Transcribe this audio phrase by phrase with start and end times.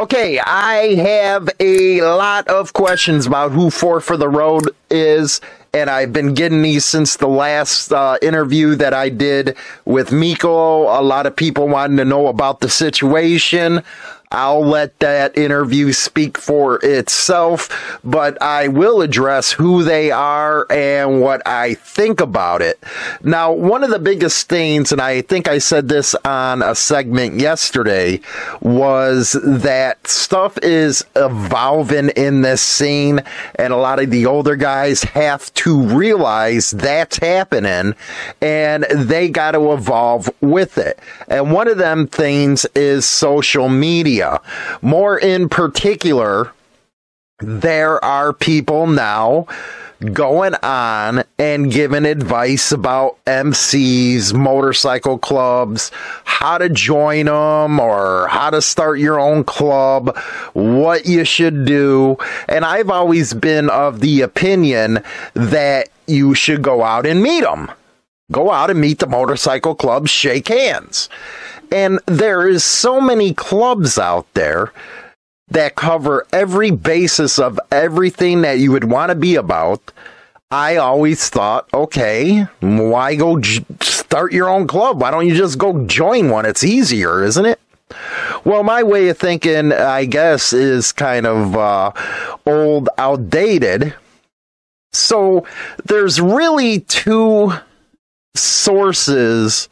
[0.00, 5.42] Okay, I have a lot of questions about who Four for the Road is,
[5.74, 10.84] and I've been getting these since the last uh, interview that I did with Miko.
[10.84, 13.82] A lot of people wanting to know about the situation.
[14.32, 21.20] I'll let that interview speak for itself, but I will address who they are and
[21.20, 22.78] what I think about it.
[23.24, 27.40] Now, one of the biggest things, and I think I said this on a segment
[27.40, 28.20] yesterday,
[28.60, 33.22] was that stuff is evolving in this scene,
[33.56, 37.96] and a lot of the older guys have to realize that's happening,
[38.40, 41.00] and they got to evolve with it.
[41.26, 44.40] And one of them things is social media media.
[44.82, 46.52] More in particular,
[47.38, 49.46] there are people now
[50.12, 55.90] going on and giving advice about MCs, motorcycle clubs,
[56.24, 60.16] how to join them or how to start your own club,
[60.54, 62.16] what you should do.
[62.48, 65.02] And I've always been of the opinion
[65.34, 67.70] that you should go out and meet them.
[68.30, 71.08] Go out and meet the motorcycle clubs, shake hands.
[71.72, 74.72] And there is so many clubs out there
[75.48, 79.92] that cover every basis of everything that you would want to be about.
[80.50, 85.00] I always thought, okay, why go j- start your own club?
[85.00, 86.44] Why don't you just go join one?
[86.44, 87.60] It's easier, isn't it?
[88.44, 91.92] Well, my way of thinking, I guess, is kind of uh,
[92.46, 93.94] old, outdated.
[94.92, 95.46] So
[95.84, 97.52] there's really two
[98.34, 99.68] sources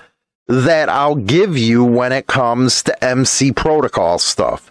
[0.46, 4.70] that I'll give you when it comes to MC protocol stuff.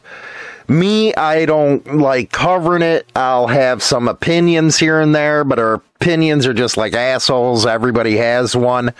[0.67, 3.05] Me, I don't like covering it.
[3.15, 7.65] I'll have some opinions here and there, but our opinions are just like assholes.
[7.65, 8.93] Everybody has one.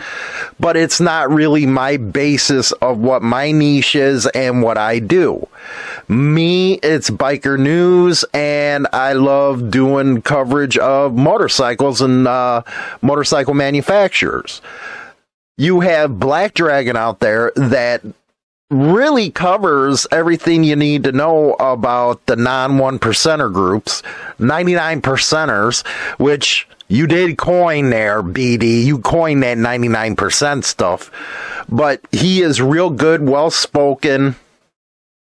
[0.60, 5.46] But it's not really my basis of what my niche is and what I do.
[6.08, 12.62] Me, it's biker news, and I love doing coverage of motorcycles and uh,
[13.02, 14.60] motorcycle manufacturers
[15.60, 18.00] you have Black Dragon out there that
[18.70, 24.02] really covers everything you need to know about the non one percenter groups,
[24.38, 25.86] 99 percenters,
[26.18, 28.84] which you did coin there, BD.
[28.84, 31.10] You coined that 99% stuff.
[31.68, 34.36] But he is real good, well spoken,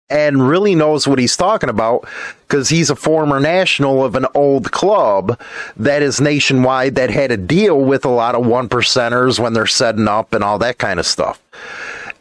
[0.08, 2.06] and really knows what he's talking about
[2.48, 5.38] because he's a former national of an old club
[5.76, 9.66] that is nationwide that had to deal with a lot of one percenters when they're
[9.66, 11.40] setting up and all that kind of stuff.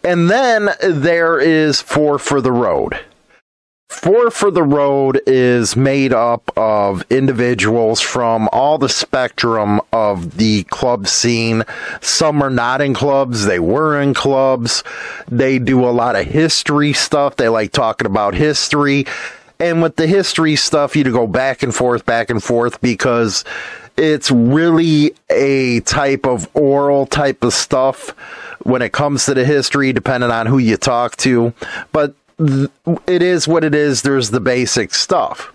[0.04, 3.00] And then there is Four for the Road.
[3.90, 10.64] Four for the Road is made up of individuals from all the spectrum of the
[10.66, 11.64] club scene.
[12.00, 14.84] Some are not in clubs, they were in clubs.
[15.28, 17.36] They do a lot of history stuff.
[17.36, 19.06] They like talking about history.
[19.60, 23.44] And with the history stuff, you go back and forth, back and forth because
[23.98, 28.16] it's really a type of oral type of stuff
[28.64, 31.53] when it comes to the history, depending on who you talk to.
[31.92, 34.02] But it is what it is.
[34.02, 35.53] There's the basic stuff.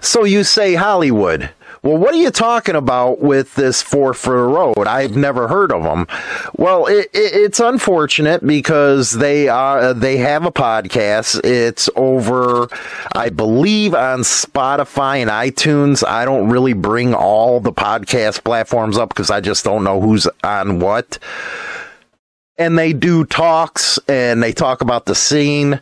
[0.00, 1.50] So you say Hollywood.
[1.88, 4.86] Well, what are you talking about with this four for the road?
[4.86, 6.06] I've never heard of them.
[6.58, 11.42] Well, it, it, it's unfortunate because they are they have a podcast.
[11.44, 12.68] It's over,
[13.14, 16.06] I believe, on Spotify and iTunes.
[16.06, 20.28] I don't really bring all the podcast platforms up because I just don't know who's
[20.44, 21.18] on what
[22.58, 25.80] and they do talks and they talk about the scene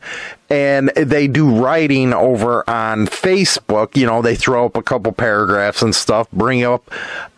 [0.48, 3.96] and they do writing over on Facebook.
[3.96, 6.90] You know, they throw up a couple paragraphs and stuff, bring up,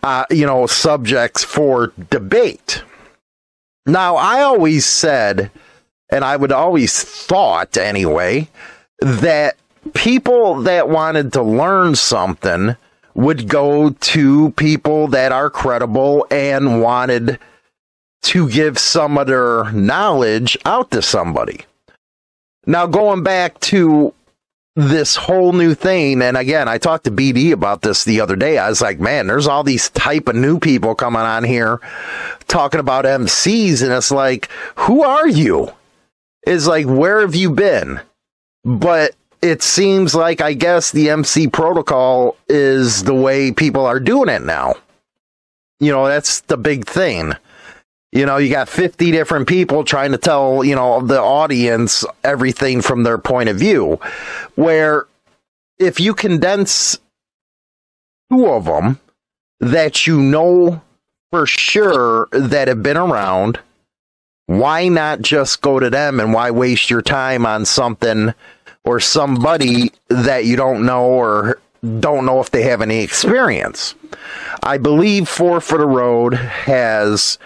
[0.03, 2.83] uh, you know, subjects for debate.
[3.85, 5.51] Now, I always said,
[6.09, 8.49] and I would always thought anyway,
[8.99, 9.55] that
[9.93, 12.75] people that wanted to learn something
[13.15, 17.39] would go to people that are credible and wanted
[18.21, 21.65] to give some of their knowledge out to somebody.
[22.69, 24.13] Now, going back to
[24.75, 26.21] this whole new thing.
[26.21, 28.59] And again, I talked to BD about this the other day.
[28.59, 31.79] I was like, man, there's all these type of new people coming on here
[32.47, 33.81] talking about MCs.
[33.81, 35.73] And it's like, who are you?
[36.45, 38.01] Is like, where have you been?
[38.63, 44.29] But it seems like, I guess, the MC protocol is the way people are doing
[44.29, 44.75] it now.
[45.79, 47.33] You know, that's the big thing.
[48.11, 52.81] You know, you got 50 different people trying to tell, you know, the audience everything
[52.81, 53.99] from their point of view.
[54.55, 55.05] Where
[55.77, 56.97] if you condense
[58.31, 58.99] two of them
[59.59, 60.81] that you know
[61.31, 63.59] for sure that have been around,
[64.47, 68.33] why not just go to them and why waste your time on something
[68.83, 71.59] or somebody that you don't know or
[71.99, 73.93] don't know if they have any experience?
[74.63, 77.37] I believe Four for the Road has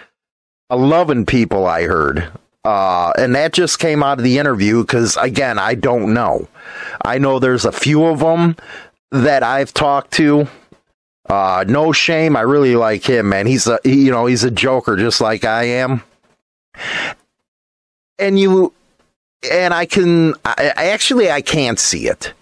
[0.73, 2.29] 11 people I heard.
[2.65, 6.47] Uh, and that just came out of the interview because, again, I don't know.
[7.03, 8.55] I know there's a few of them
[9.11, 10.47] that I've talked to.
[11.29, 12.35] Uh, no shame.
[12.35, 13.47] I really like him, man.
[13.47, 16.03] He's a, he, you know, he's a joker just like I am.
[18.17, 18.73] And you,
[19.51, 22.33] and I can, I, actually, I can't see it.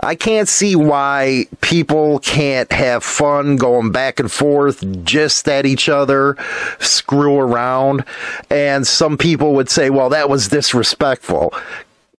[0.00, 5.88] I can't see why people can't have fun going back and forth, just at each
[5.88, 6.36] other,
[6.78, 8.04] screw around.
[8.50, 11.54] And some people would say, well, that was disrespectful.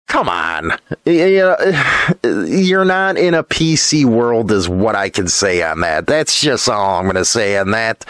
[0.07, 0.73] Come on.
[1.05, 6.07] You're not in a PC world, is what I can say on that.
[6.07, 8.05] That's just all I'm going to say on that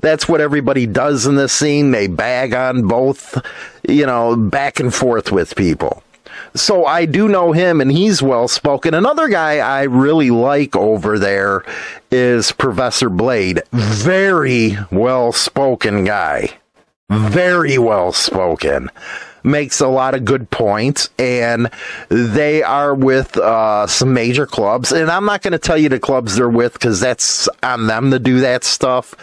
[0.00, 1.90] that's what everybody does in this scene.
[1.90, 3.40] They bag on both,
[3.88, 6.02] you know, back and forth with people.
[6.54, 8.94] So I do know him and he's well spoken.
[8.94, 11.64] Another guy I really like over there
[12.10, 13.62] is Professor Blade.
[13.72, 16.50] Very well spoken guy.
[17.10, 18.90] Very well spoken.
[19.42, 21.70] Makes a lot of good points, and
[22.08, 24.92] they are with uh, some major clubs.
[24.92, 28.10] And I'm not going to tell you the clubs they're with because that's on them
[28.10, 29.14] to do that stuff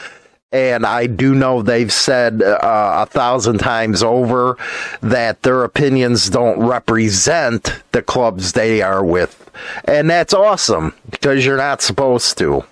[0.55, 4.57] and I do know they've said uh, a thousand times over
[5.01, 9.51] that their opinions don't represent the clubs they are with.
[9.83, 12.63] And that's awesome because you're not supposed to.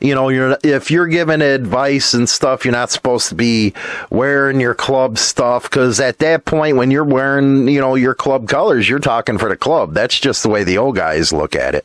[0.00, 3.74] You know, you're if you're giving advice and stuff, you're not supposed to be
[4.08, 8.48] wearing your club stuff because at that point, when you're wearing, you know, your club
[8.48, 9.92] colors, you're talking for the club.
[9.92, 11.84] That's just the way the old guys look at it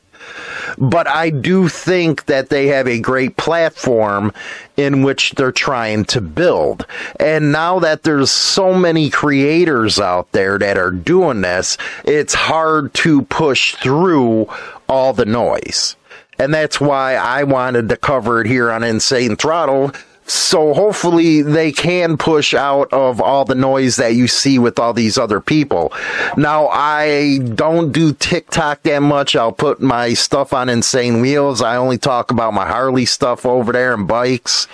[0.77, 4.33] but I do think that they have a great platform
[4.77, 6.85] in which they're trying to build.
[7.19, 12.93] And now that there's so many creators out there that are doing this, it's hard
[12.95, 14.47] to push through
[14.89, 15.95] all the noise.
[16.37, 19.91] And that's why I wanted to cover it here on Insane Throttle
[20.27, 24.93] so hopefully they can push out of all the noise that you see with all
[24.93, 25.93] these other people.
[26.35, 29.35] Now I don't do TikTok that much.
[29.35, 31.61] I'll put my stuff on Insane Wheels.
[31.61, 34.67] I only talk about my Harley stuff over there and bikes.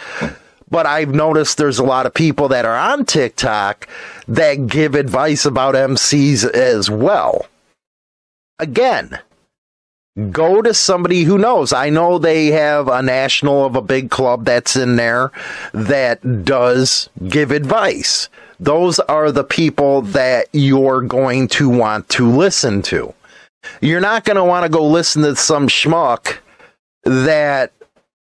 [0.69, 3.89] But I've noticed there's a lot of people that are on TikTok
[4.29, 7.45] that give advice about MCs as well.
[8.57, 9.19] Again,
[10.29, 11.71] go to somebody who knows.
[11.71, 15.31] I know they have a national of a big club that's in there
[15.73, 18.29] that does give advice.
[18.59, 23.13] Those are the people that you're going to want to listen to.
[23.79, 26.37] You're not going to want to go listen to some schmuck
[27.03, 27.71] that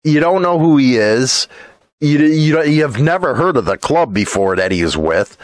[0.03, 1.47] you don't know who he is.
[2.01, 5.37] You, you, you've never heard of the club before that he's with.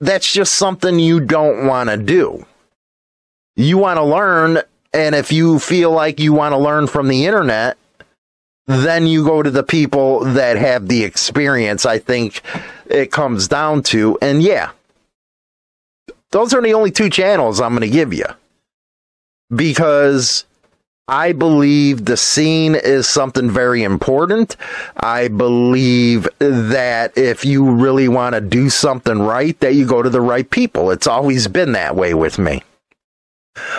[0.00, 2.46] That's just something you don't want to do.
[3.56, 4.62] You want to learn
[4.92, 7.76] and if you feel like you want to learn from the internet,
[8.66, 11.84] then you go to the people that have the experience.
[11.84, 12.40] I think
[12.86, 14.70] it comes down to, and yeah,
[16.30, 18.26] those are the only two channels I'm going to give you
[19.54, 20.44] because
[21.08, 24.56] I believe the scene is something very important.
[24.96, 30.10] I believe that if you really want to do something right, that you go to
[30.10, 30.92] the right people.
[30.92, 32.62] It's always been that way with me.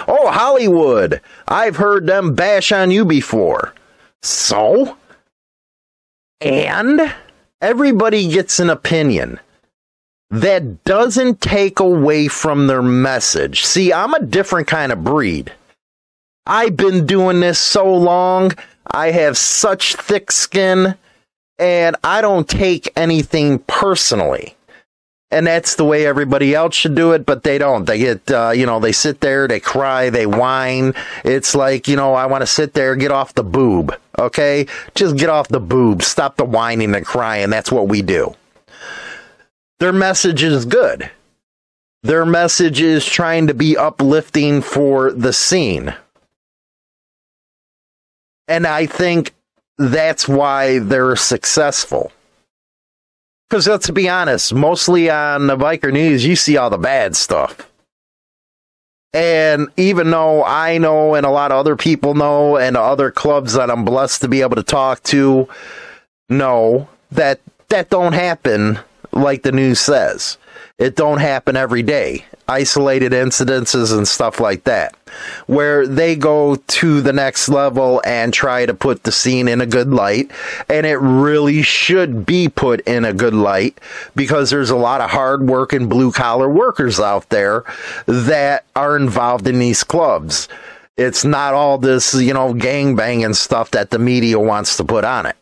[0.07, 1.21] Oh, Hollywood!
[1.47, 3.73] I've heard them bash on you before.
[4.21, 4.97] So?
[6.39, 7.13] And
[7.61, 9.39] everybody gets an opinion.
[10.29, 13.65] That doesn't take away from their message.
[13.65, 15.51] See, I'm a different kind of breed.
[16.45, 18.51] I've been doing this so long,
[18.89, 20.95] I have such thick skin,
[21.59, 24.55] and I don't take anything personally
[25.31, 27.85] and that's the way everybody else should do it, but they don't.
[27.85, 30.93] They get, uh, you know, they sit there, they cry, they whine.
[31.23, 34.67] It's like, you know, I want to sit there, get off the boob, okay?
[34.93, 37.50] Just get off the boob, stop the whining and crying.
[37.50, 38.35] That's what we do.
[39.79, 41.09] Their message is good.
[42.03, 45.95] Their message is trying to be uplifting for the scene.
[48.47, 49.33] And I think
[49.77, 52.11] that's why they're successful.
[53.51, 57.17] Because let's uh, be honest, mostly on the Biker News, you see all the bad
[57.17, 57.70] stuff.
[59.13, 63.51] And even though I know and a lot of other people know and other clubs
[63.55, 65.50] that I'm blessed to be able to talk to
[66.29, 68.79] know that that don't happen
[69.12, 70.38] like the news says.
[70.81, 72.25] It don't happen every day.
[72.47, 74.95] Isolated incidences and stuff like that.
[75.45, 79.67] Where they go to the next level and try to put the scene in a
[79.67, 80.31] good light.
[80.67, 83.79] And it really should be put in a good light
[84.15, 87.63] because there's a lot of hard working blue collar workers out there
[88.07, 90.50] that are involved in these clubs.
[90.97, 95.05] It's not all this, you know, gang banging stuff that the media wants to put
[95.05, 95.35] on it.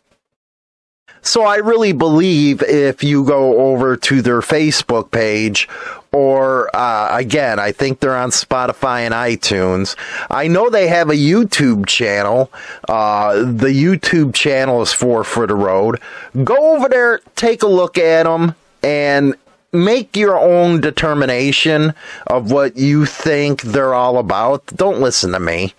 [1.22, 5.68] So I really believe if you go over to their Facebook page
[6.12, 9.96] or uh, again, I think they're on Spotify and iTunes.
[10.30, 12.50] I know they have a YouTube channel.
[12.88, 16.00] Uh, the YouTube channel is Four for the Road.
[16.42, 19.36] Go over there, take a look at them, and
[19.72, 21.94] make your own determination
[22.26, 24.66] of what you think they're all about.
[24.66, 25.74] Don't listen to me.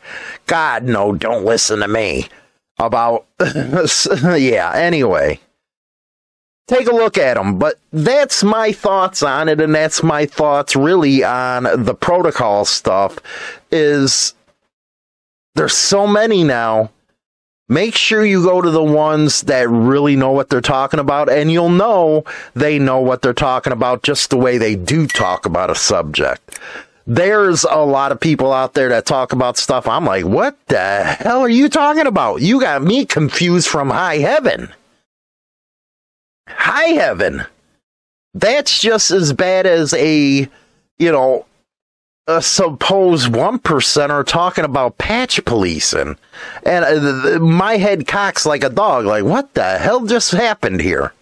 [0.48, 2.30] God, no, don't listen to me
[2.80, 3.26] about
[4.38, 5.40] yeah anyway.
[6.68, 10.76] Take a look at them but that's my thoughts on it and that's my thoughts
[10.76, 13.20] really on the protocol stuff
[13.72, 14.34] is
[15.56, 16.92] there's so many now.
[17.68, 21.52] Make sure you go to the ones that really know what they're talking about and
[21.52, 25.70] you'll know they know what they're talking about just the way they do talk about
[25.70, 26.60] a subject
[27.08, 29.88] there's a lot of people out there that talk about stuff.
[29.88, 32.42] I'm like, what the hell are you talking about?
[32.42, 34.74] You got me confused from high heaven.
[36.48, 37.44] High heaven.
[38.34, 40.50] That's just as bad as a,
[41.00, 41.46] you know,
[42.28, 46.18] a supposed one percenter talking about patch policing,
[46.64, 49.06] and uh, my head cocks like a dog.
[49.06, 51.14] Like, what the hell just happened here?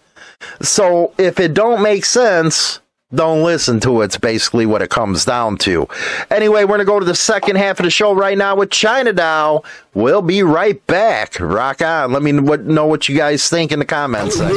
[0.60, 2.80] So if it don't make sense,
[3.14, 4.06] don't listen to it.
[4.06, 5.88] It's basically what it comes down to.
[6.30, 8.70] Anyway, we're going to go to the second half of the show right now with
[8.70, 9.64] China Doll.
[9.94, 11.38] We'll be right back.
[11.40, 12.12] Rock on.
[12.12, 14.56] Let me know what you guys think in the comments section.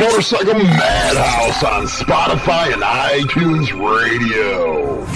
[0.00, 5.06] Motorcycle Madhouse on Spotify and iTunes Radio.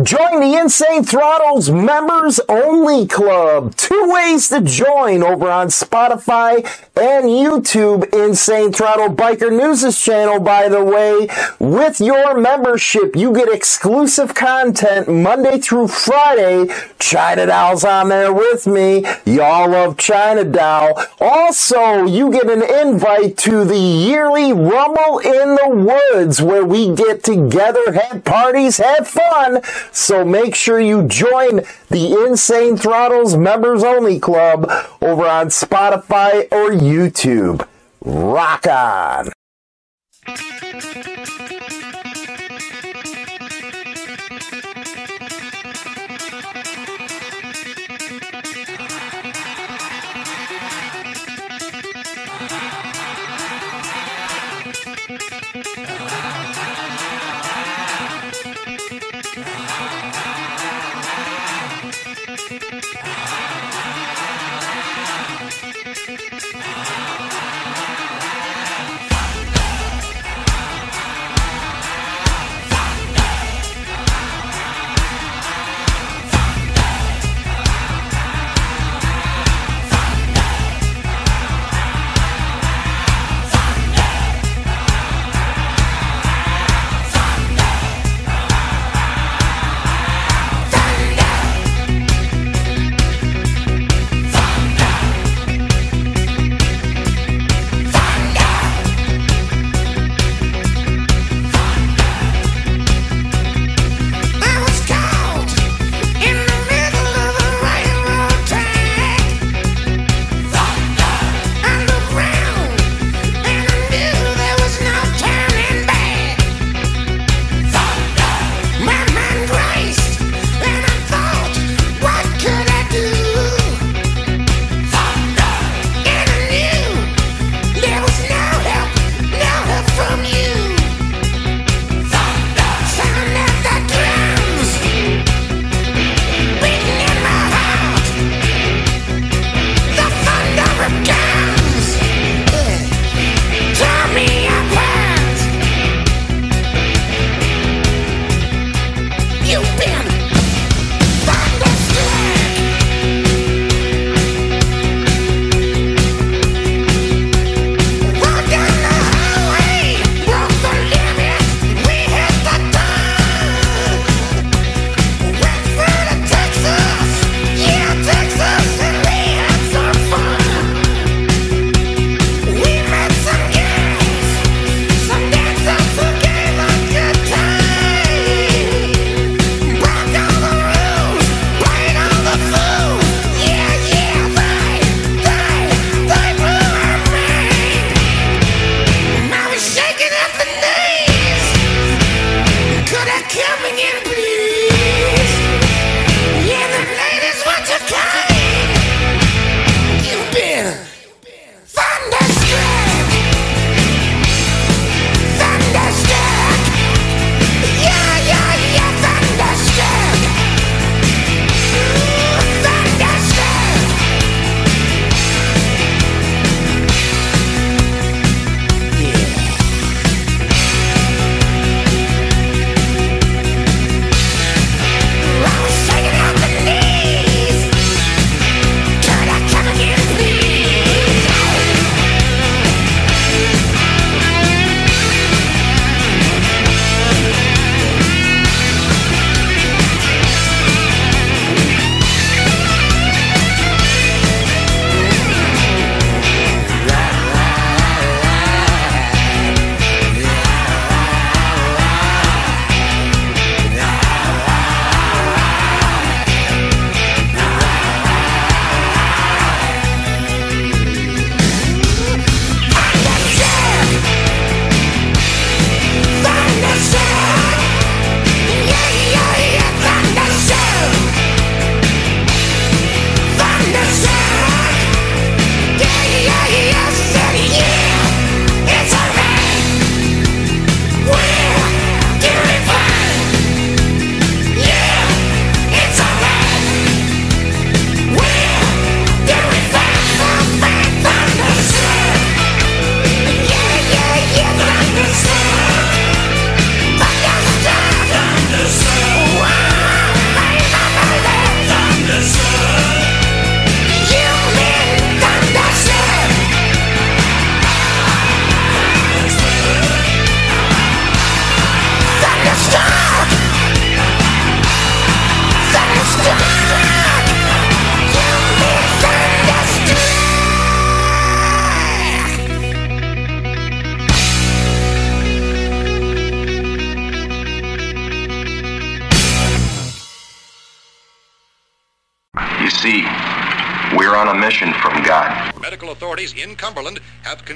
[0.00, 3.76] Join the Insane Throttles Members Only Club.
[3.76, 6.64] Two ways to join over on Spotify
[6.96, 8.10] and YouTube.
[8.14, 11.28] Insane Throttle Biker News' channel, by the way.
[11.58, 16.72] With your membership, you get exclusive content Monday through Friday.
[16.98, 19.04] China Doll's on there with me.
[19.26, 21.02] Y'all love China Doll.
[21.20, 25.68] Also, you get an invite to the yearly Rumble in the
[26.14, 29.60] Woods where we get together, have parties, have fun.
[29.90, 34.70] So make sure you join the Insane Throttles Members Only Club
[35.00, 37.66] over on Spotify or YouTube.
[38.04, 39.32] Rock on!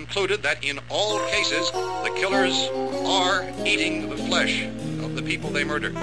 [0.07, 2.69] Concluded that in all cases, the killers
[3.05, 4.65] are eating the flesh
[5.03, 5.97] of the people they murdered.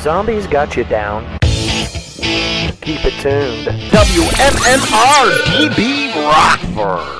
[0.00, 1.24] Zombies got you down.
[2.82, 3.68] Keep it tuned.
[3.90, 7.19] WMMR DB Rockford.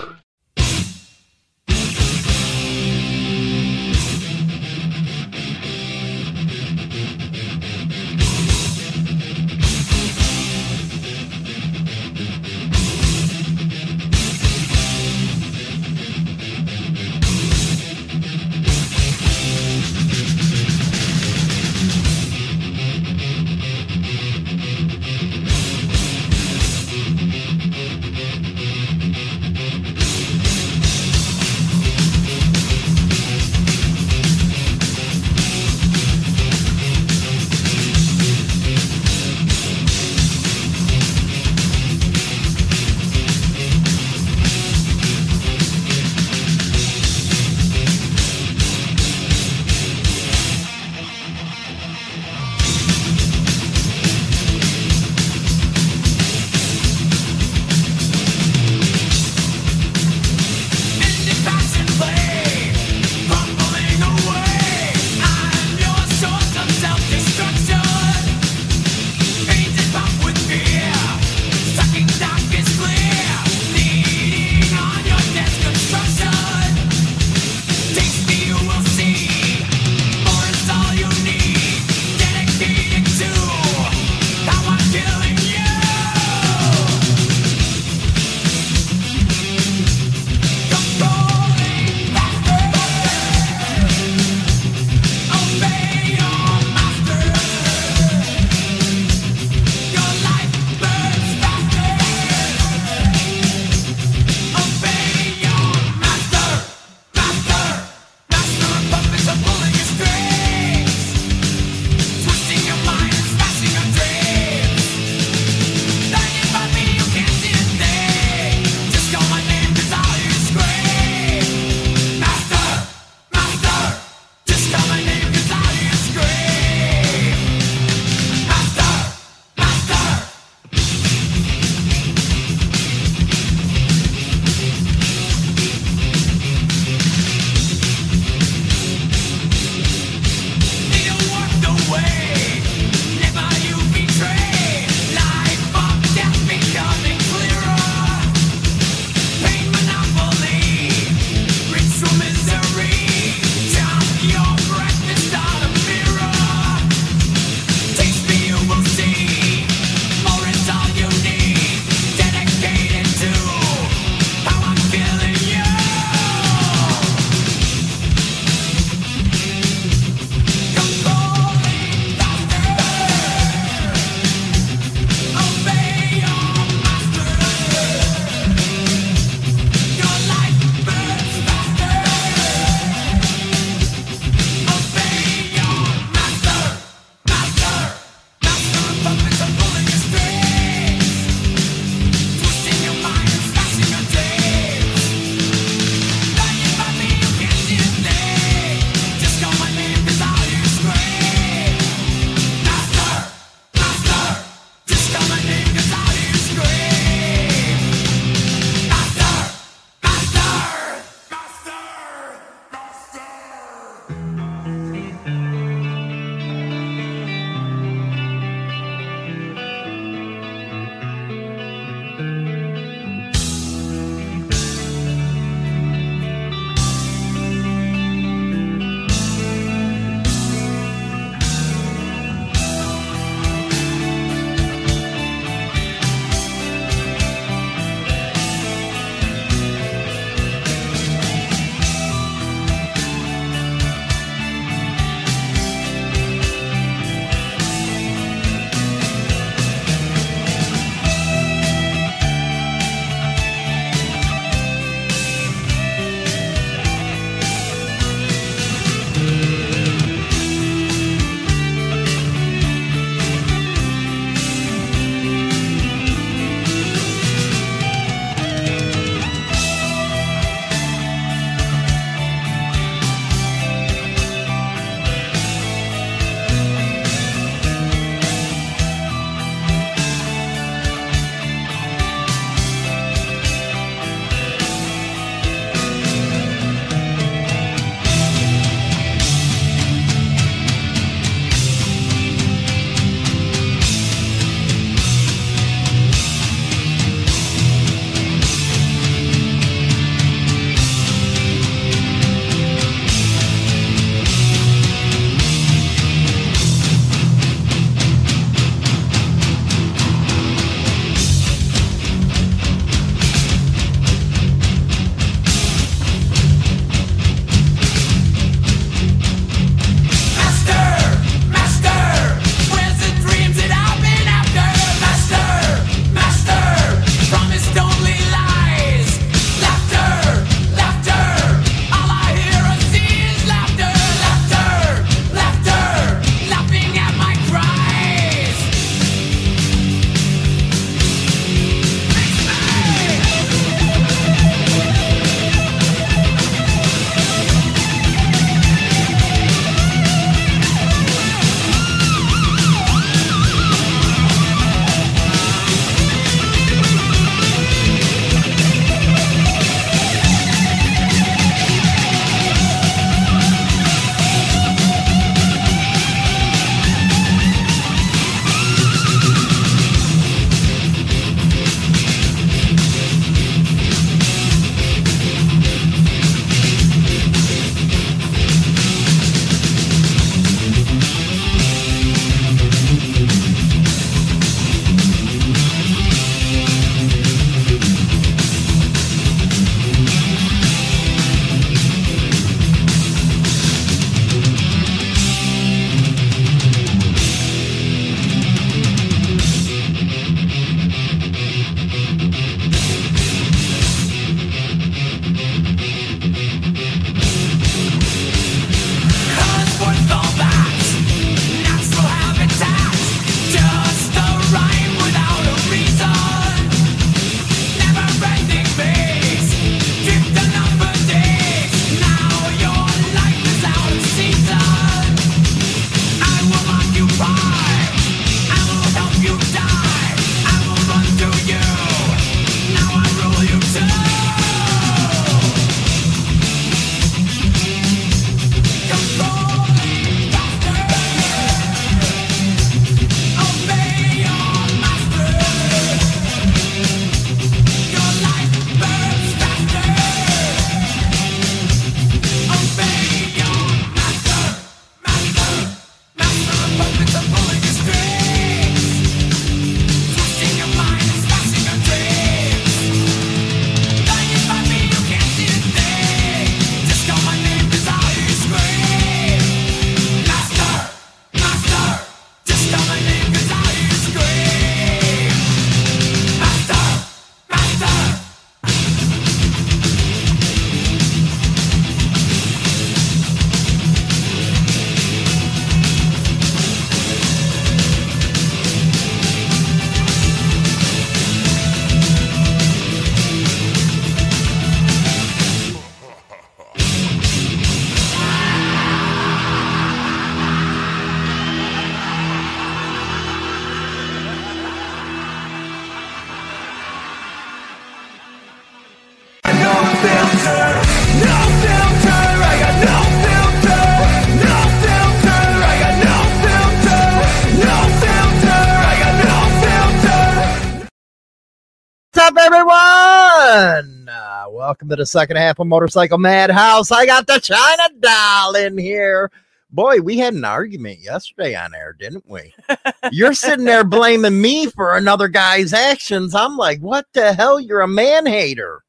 [524.51, 526.93] Welcome to the second half of Motorcycle Madhouse.
[526.93, 529.33] I got the China doll in here.
[529.71, 532.55] Boy, we had an argument yesterday on air, didn't we?
[533.11, 536.35] You're sitting there blaming me for another guy's actions.
[536.35, 537.59] I'm like, what the hell?
[537.59, 538.85] You're a man hater.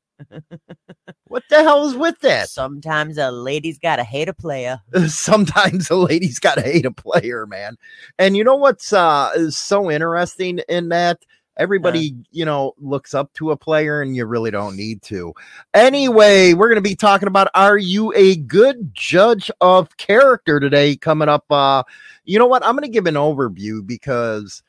[1.25, 2.49] what the hell is with that?
[2.49, 4.79] Sometimes a lady's got to hate a player.
[5.07, 7.75] Sometimes a lady's got to hate a player, man.
[8.19, 11.19] And you know what's uh, is so interesting in that?
[11.61, 15.31] Everybody, you know, looks up to a player and you really don't need to.
[15.75, 20.95] Anyway, we're going to be talking about are you a good judge of character today
[20.95, 21.83] coming up uh
[22.25, 22.65] you know what?
[22.65, 24.63] I'm going to give an overview because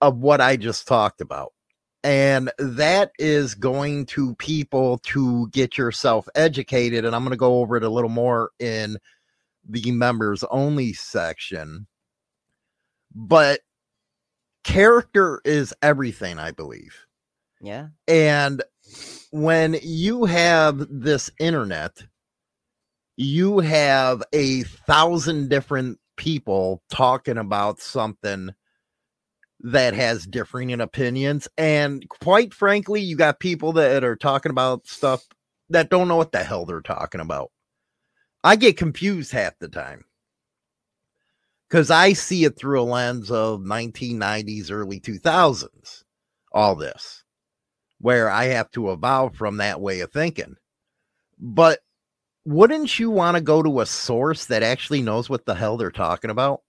[0.00, 1.52] of what I just talked about.
[2.04, 7.58] And that is going to people to get yourself educated and I'm going to go
[7.58, 8.98] over it a little more in
[9.68, 11.88] the members only section.
[13.14, 13.60] But
[14.64, 17.06] character is everything, I believe.
[17.60, 17.88] Yeah.
[18.08, 18.62] And
[19.30, 22.02] when you have this internet,
[23.16, 28.50] you have a thousand different people talking about something
[29.60, 31.46] that has differing opinions.
[31.58, 35.26] And quite frankly, you got people that are talking about stuff
[35.68, 37.50] that don't know what the hell they're talking about.
[38.42, 40.04] I get confused half the time
[41.70, 46.02] because I see it through a lens of 1990s, early 2000s,
[46.52, 47.24] all this,
[48.00, 50.56] where I have to evolve from that way of thinking.
[51.38, 51.78] But
[52.44, 55.92] wouldn't you want to go to a source that actually knows what the hell they're
[55.92, 56.62] talking about?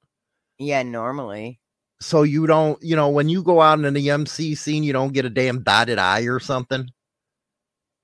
[0.60, 1.60] Yeah, normally.
[2.00, 5.14] So you don't, you know, when you go out in the MC scene, you don't
[5.14, 6.90] get a damn dotted I or something.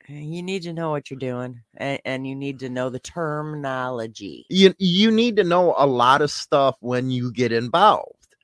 [0.09, 4.45] You need to know what you're doing, and, and you need to know the terminology.
[4.49, 8.35] You you need to know a lot of stuff when you get involved.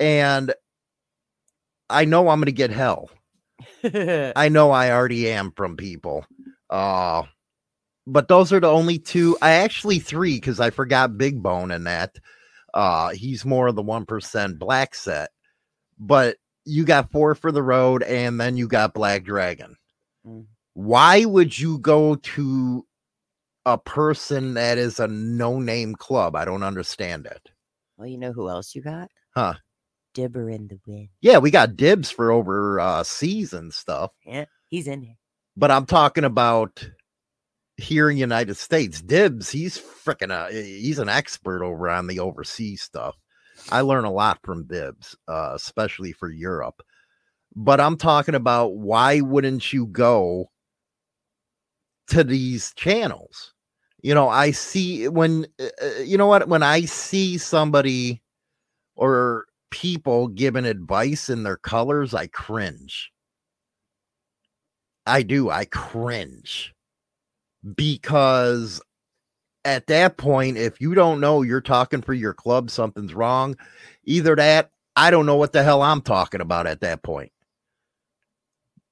[0.00, 0.52] And
[1.88, 3.10] I know I'm going to get hell.
[3.84, 6.24] I know I already am from people.
[6.70, 7.22] Uh
[8.06, 9.36] but those are the only two.
[9.42, 12.16] I actually three because I forgot Big Bone in that.
[12.74, 15.30] Uh he's more of the one percent black set.
[15.98, 19.76] But you got four for the road, and then you got Black Dragon.
[20.26, 20.44] Mm.
[20.78, 22.86] Why would you go to
[23.66, 26.36] a person that is a no-name club?
[26.36, 27.50] I don't understand it.
[27.96, 29.10] well, you know who else you got?
[29.34, 29.54] Huh.
[30.14, 31.08] Dibber in the wind.
[31.20, 34.12] Yeah, we got dibs for over uh season stuff.
[34.24, 35.16] Yeah, he's in there.
[35.56, 36.88] but I'm talking about
[37.76, 39.02] here in United States.
[39.02, 43.16] Dibs, he's freaking uh, he's an expert over on the overseas stuff.
[43.72, 46.80] I learn a lot from Dibs, uh, especially for Europe.
[47.56, 50.50] But I'm talking about why wouldn't you go
[52.08, 53.54] to these channels?
[54.02, 58.22] You know, I see when uh, uh, you know what when I see somebody
[58.96, 63.10] or people giving advice in their colors, I cringe.
[65.06, 65.50] I do.
[65.50, 66.74] I cringe
[67.74, 68.80] because
[69.64, 73.56] at that point, if you don't know you're talking for your club, something's wrong.
[74.04, 77.32] Either that, I don't know what the hell I'm talking about at that point.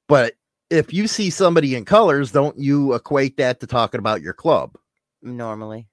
[0.09, 0.35] But
[0.71, 4.77] if you see somebody in colors, don't you equate that to talking about your club?
[5.23, 5.89] Normally,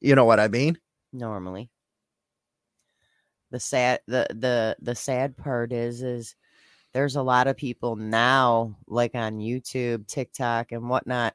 [0.00, 0.78] You know what I mean?
[1.12, 1.70] normally.
[3.50, 6.36] The sad the the the sad part is is
[6.92, 11.34] there's a lot of people now, like on YouTube, TikTok, and whatnot,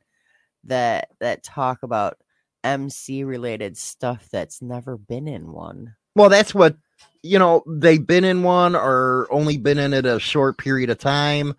[0.63, 2.17] that that talk about
[2.63, 5.95] MC related stuff that's never been in one.
[6.15, 6.77] Well, that's what
[7.21, 10.97] you know, they've been in one or only been in it a short period of
[10.97, 11.53] time.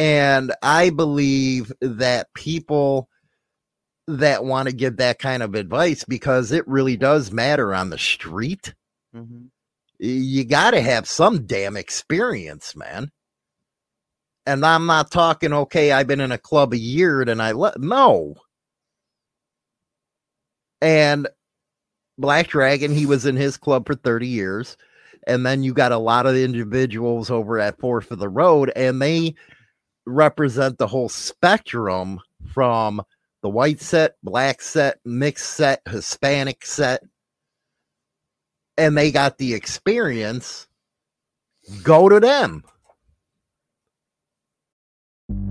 [0.00, 3.10] And I believe that people
[4.08, 7.98] that want to give that kind of advice because it really does matter on the
[7.98, 8.72] street.
[9.14, 9.48] Mm-hmm.
[9.98, 13.10] You got to have some damn experience, man.
[14.46, 17.78] And I'm not talking, okay, I've been in a club a year and I let
[17.78, 18.36] no.
[20.80, 21.28] And
[22.16, 24.78] Black Dragon, he was in his club for 30 years.
[25.26, 29.02] And then you got a lot of individuals over at Fourth of the Road, and
[29.02, 29.34] they
[30.06, 32.20] represent the whole spectrum
[32.52, 33.02] from
[33.42, 37.02] the white set, black set, mixed set, Hispanic set.
[38.76, 40.66] And they got the experience.
[41.82, 42.64] Go to them.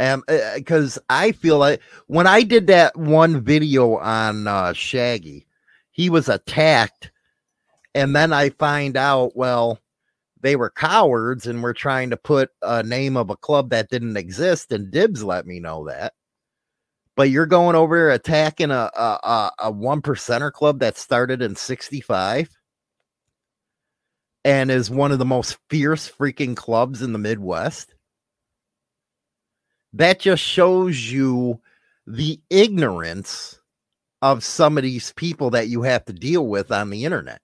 [0.00, 5.46] Um, because I feel like when I did that one video on uh, Shaggy,
[5.90, 7.10] he was attacked,
[7.94, 9.78] and then I find out, well,
[10.40, 14.16] they were cowards and were trying to put a name of a club that didn't
[14.16, 16.14] exist, and Dibs let me know that.
[17.14, 21.42] But you're going over here attacking a a, a, a one percenter club that started
[21.42, 22.48] in '65
[24.46, 27.94] and is one of the most fierce freaking clubs in the Midwest.
[29.92, 31.60] That just shows you
[32.06, 33.58] the ignorance
[34.22, 37.40] of some of these people that you have to deal with on the internet.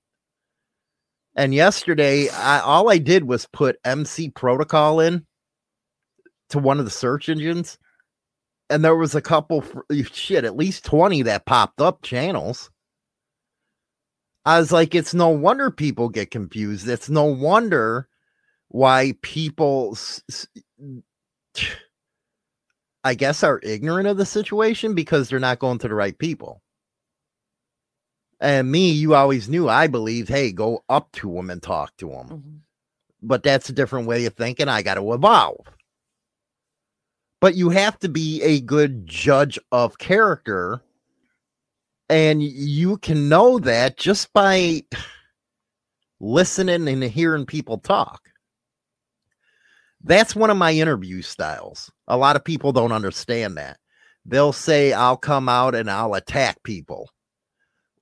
[1.35, 5.26] And yesterday, I, all I did was put MC protocol in
[6.50, 7.78] to one of the search engines,
[8.70, 9.64] and there was a couple
[10.12, 12.70] shit, at least 20 that popped up channels.
[14.44, 16.88] I was like, it's no wonder people get confused.
[16.88, 18.09] It's no wonder
[18.68, 19.96] why people,
[23.06, 26.60] I guess, are ignorant of the situation because they're not going to the right people.
[28.40, 32.08] And me, you always knew I believed, hey, go up to them and talk to
[32.08, 32.26] them.
[32.26, 32.56] Mm-hmm.
[33.22, 34.68] But that's a different way of thinking.
[34.68, 35.66] I got to evolve.
[37.40, 40.82] But you have to be a good judge of character.
[42.08, 44.82] And you can know that just by
[46.20, 48.30] listening and hearing people talk.
[50.06, 51.90] That's one of my interview styles.
[52.06, 53.76] A lot of people don't understand that.
[54.24, 57.10] They'll say, I'll come out and I'll attack people.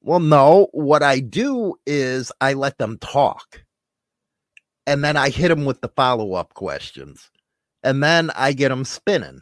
[0.03, 3.65] Well, no, what I do is I let them talk.
[4.87, 7.31] And then I hit them with the follow up questions.
[7.83, 9.41] And then I get them spinning.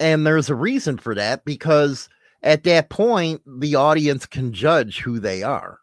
[0.00, 2.08] And there's a reason for that because
[2.42, 5.78] at that point, the audience can judge who they are.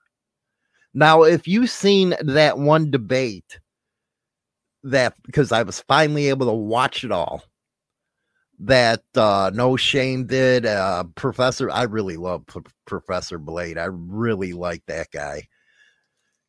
[0.96, 3.60] Now, if you've seen that one debate,
[4.86, 7.44] that because I was finally able to watch it all,
[8.60, 14.54] that uh no shame did uh professor i really love P- professor blade i really
[14.54, 15.46] like that guy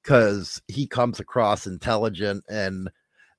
[0.02, 2.88] because he comes across intelligent and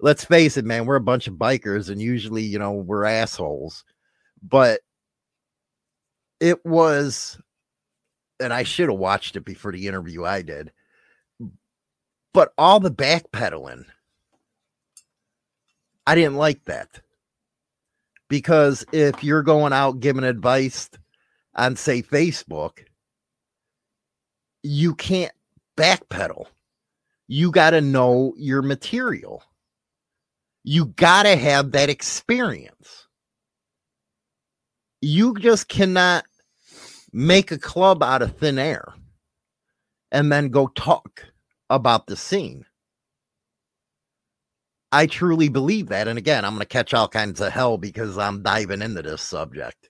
[0.02, 3.86] let's face it man we're a bunch of bikers and usually you know we're assholes
[4.44, 4.82] but
[6.42, 7.40] it was
[8.42, 10.74] and i should have watched it before the interview i did
[12.34, 13.86] but all the backpedaling
[16.08, 17.02] i didn't like that
[18.30, 20.90] because if you're going out giving advice
[21.56, 22.80] on say Facebook,
[24.64, 25.34] you can't
[25.78, 26.46] backpedal.
[27.28, 29.44] You got to know your material.
[30.64, 33.08] You got to have that experience.
[35.02, 36.26] You just cannot
[37.14, 38.94] make a club out of thin air
[40.12, 41.26] and then go talk
[41.70, 42.66] about the scene.
[44.92, 46.08] I truly believe that.
[46.08, 49.22] And again, I'm going to catch all kinds of hell because I'm diving into this
[49.22, 49.90] subject.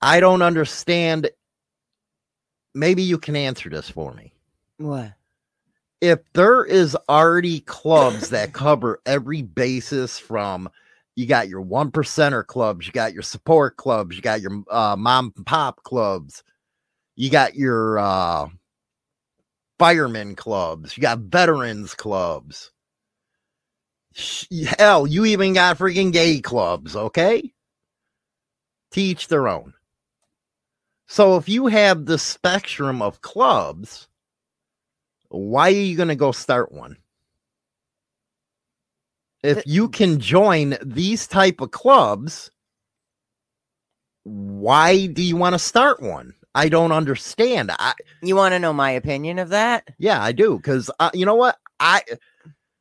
[0.00, 1.30] I don't understand.
[2.74, 4.32] Maybe you can answer this for me.
[4.78, 5.14] What?
[6.00, 10.68] If there is already clubs that cover every basis from
[11.16, 14.96] you got your one percenter clubs, you got your support clubs, you got your uh,
[14.96, 16.42] mom and pop clubs,
[17.16, 18.48] you got your uh,
[19.78, 22.70] firemen clubs, you got veterans clubs.
[24.78, 27.52] Hell, you even got freaking gay clubs, okay?
[28.92, 29.74] Teach their own.
[31.06, 34.08] So if you have the spectrum of clubs,
[35.28, 36.96] why are you going to go start one?
[39.42, 42.50] If you can join these type of clubs,
[44.22, 46.34] why do you want to start one?
[46.54, 47.70] I don't understand.
[47.72, 49.88] I You want to know my opinion of that?
[49.98, 52.02] yeah, I do because uh, you know what I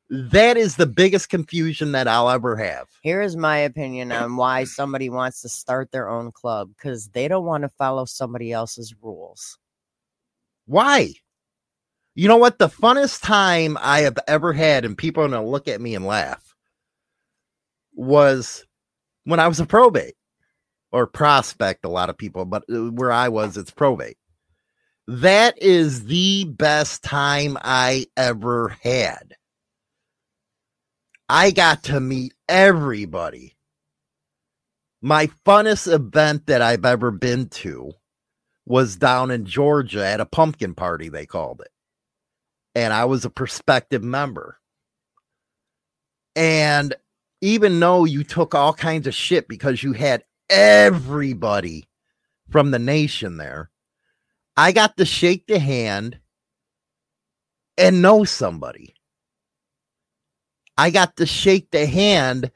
[0.10, 2.88] that is the biggest confusion that I'll ever have.
[3.02, 7.28] Here is my opinion on why somebody wants to start their own club because they
[7.28, 9.58] don't want to follow somebody else's rules.
[10.66, 11.14] Why?
[12.16, 12.60] You know what?
[12.60, 16.06] The funnest time I have ever had, and people are gonna look at me and
[16.06, 16.56] laugh,
[17.96, 18.66] was
[19.24, 20.14] when I was a probate
[20.94, 21.84] or prospect.
[21.84, 24.18] A lot of people, but uh, where I was, it's probate.
[25.08, 29.36] That is the best time I ever had.
[31.28, 33.58] I got to meet everybody.
[35.02, 37.92] My funnest event that I've ever been to
[38.66, 41.72] was down in Georgia at a pumpkin party, they called it.
[42.76, 44.60] And I was a prospective member.
[46.36, 46.96] And
[47.42, 50.24] even though you took all kinds of shit because you had
[50.54, 51.86] everybody
[52.50, 53.72] from the nation there,
[54.56, 56.20] I got to shake the hand
[57.78, 58.94] and know somebody.
[60.78, 62.52] I got to shake the hand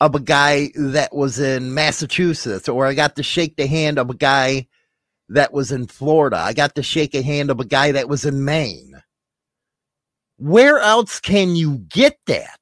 [0.00, 4.10] of a guy that was in Massachusetts, or I got to shake the hand of
[4.10, 4.66] a guy
[5.28, 6.38] that was in Florida.
[6.38, 9.02] I got to shake a hand of a guy that was in Maine.
[10.38, 12.60] Where else can you get that?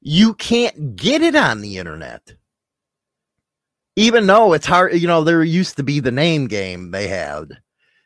[0.00, 2.34] You can't get it on the internet.
[3.96, 7.58] Even though it's hard, you know, there used to be the name game they had.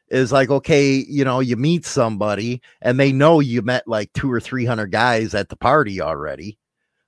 [0.09, 4.30] Is like, okay, you know, you meet somebody and they know you met like two
[4.30, 6.59] or 300 guys at the party already.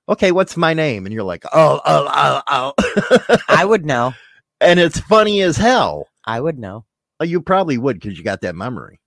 [0.09, 1.05] Okay, what's my name?
[1.05, 3.37] And you're like, oh, oh, oh, oh.
[3.47, 4.13] I would know.
[4.59, 6.07] and it's funny as hell.
[6.25, 6.83] I would know.
[7.21, 8.99] Oh, You probably would because you got that memory.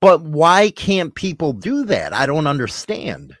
[0.00, 2.12] But why can't people do that?
[2.14, 3.36] I don't understand.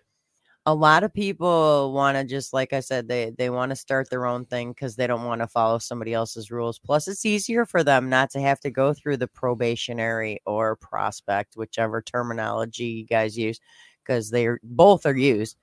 [0.64, 4.08] A lot of people want to just like I said, they they want to start
[4.10, 6.78] their own thing because they don't want to follow somebody else's rules.
[6.78, 11.56] Plus, it's easier for them not to have to go through the probationary or prospect,
[11.56, 13.58] whichever terminology you guys use,
[14.04, 15.56] because they're both are used.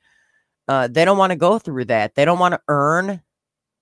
[0.68, 2.16] Uh, they don't want to go through that.
[2.16, 3.22] They don't want to earn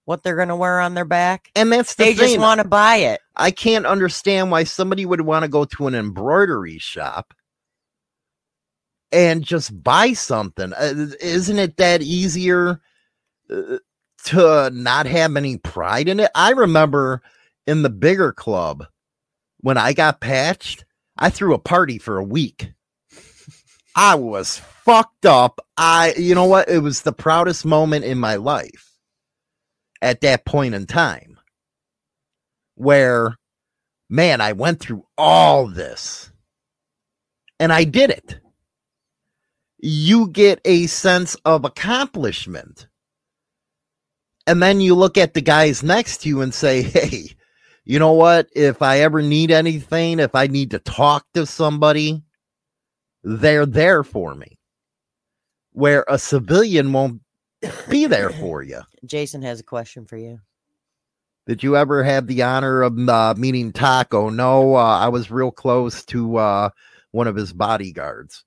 [0.06, 1.52] what they're going to wear on their back.
[1.54, 3.20] And that's the They just want to buy it.
[3.36, 7.34] I can't understand why somebody would want to go to an embroidery shop
[9.12, 10.74] and just buy something.
[10.74, 12.82] Uh, isn't it that easier
[13.50, 13.78] uh,
[14.26, 16.32] to not have any pride in it?
[16.36, 17.22] I remember
[17.66, 18.86] in the bigger club
[19.60, 20.86] when I got patched,
[21.18, 22.72] I threw a party for a week.
[23.96, 25.60] I was fucked up.
[25.76, 26.70] I, you know what?
[26.70, 28.94] It was the proudest moment in my life
[30.02, 31.40] at that point in time
[32.76, 33.36] where,
[34.10, 36.32] man, I went through all this
[37.60, 38.40] and I did it.
[39.80, 42.88] You get a sense of accomplishment.
[44.46, 47.30] And then you look at the guys next to you and say, hey,
[47.84, 48.50] you know what?
[48.54, 52.24] If I ever need anything, if I need to talk to somebody,
[53.24, 54.58] they're there for me.
[55.72, 57.22] Where a civilian won't
[57.90, 58.82] be there for you.
[59.06, 60.40] Jason has a question for you.
[61.46, 64.30] Did you ever have the honor of uh, meeting Taco?
[64.30, 66.70] No, uh, I was real close to uh,
[67.12, 68.44] one of his bodyguards,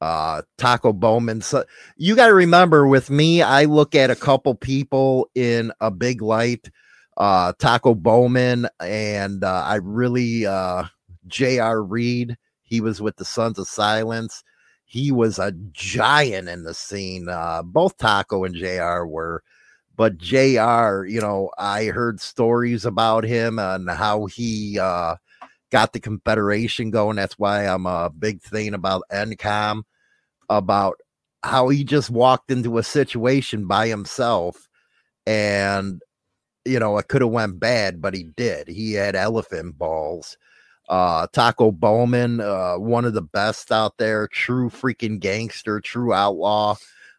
[0.00, 1.40] uh, Taco Bowman.
[1.40, 1.64] So
[1.96, 6.22] you got to remember, with me, I look at a couple people in a big
[6.22, 6.70] light.
[7.16, 10.84] Uh, Taco Bowman, and uh, I really uh,
[11.26, 11.82] J.R.
[11.82, 12.36] Reed.
[12.62, 14.44] He was with the Sons of Silence.
[14.84, 17.28] He was a giant in the scene.
[17.28, 19.42] Uh, both Taco and JR were
[19.98, 25.16] but JR, you know, I heard stories about him and how he uh,
[25.70, 27.16] got the Confederation going.
[27.16, 29.82] That's why I'm a big thing about NCOM,
[30.48, 30.96] about
[31.42, 34.68] how he just walked into a situation by himself
[35.26, 36.02] and
[36.64, 40.36] you know it could have went bad but he did he had elephant balls
[40.88, 46.74] uh taco bowman uh one of the best out there true freaking gangster true outlaw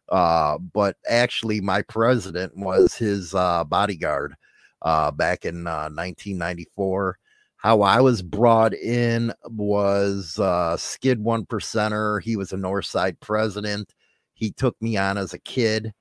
[0.09, 4.35] uh, but actually my president was his uh, bodyguard
[4.81, 7.18] uh, back in uh, 1994.
[7.59, 12.21] How I was brought in was uh, Skid One Percenter.
[12.21, 13.93] He was a Northside president.
[14.33, 15.93] He took me on as a kid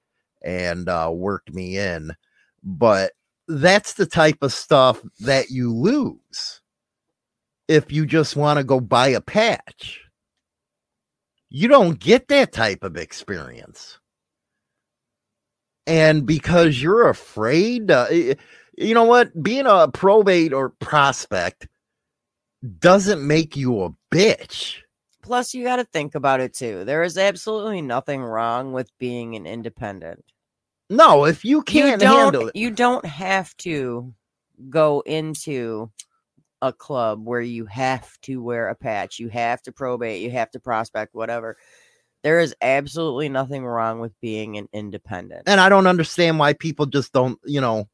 [0.43, 2.13] and uh, worked me in.
[2.63, 3.13] But
[3.49, 6.61] that's the type of stuff that you lose
[7.67, 10.01] if you just want to go buy a patch
[11.51, 13.99] you don't get that type of experience.
[15.87, 18.07] And because you're afraid, uh,
[18.81, 19.43] you know what?
[19.43, 21.69] Being a probate or prospect
[22.79, 24.77] doesn't make you a bitch.
[25.23, 26.85] Plus, you got to think about it too.
[26.85, 30.25] There is absolutely nothing wrong with being an independent.
[30.91, 34.15] No, if you can't you handle it, You don't have to
[34.71, 35.91] go into
[36.63, 40.51] a club where you have to wear a patch, you have to probate, you have
[40.53, 41.57] to prospect, whatever.
[42.25, 45.43] There is absolutely nothing wrong with being an independent.
[45.47, 47.89] and I don't understand why people just don't, you know,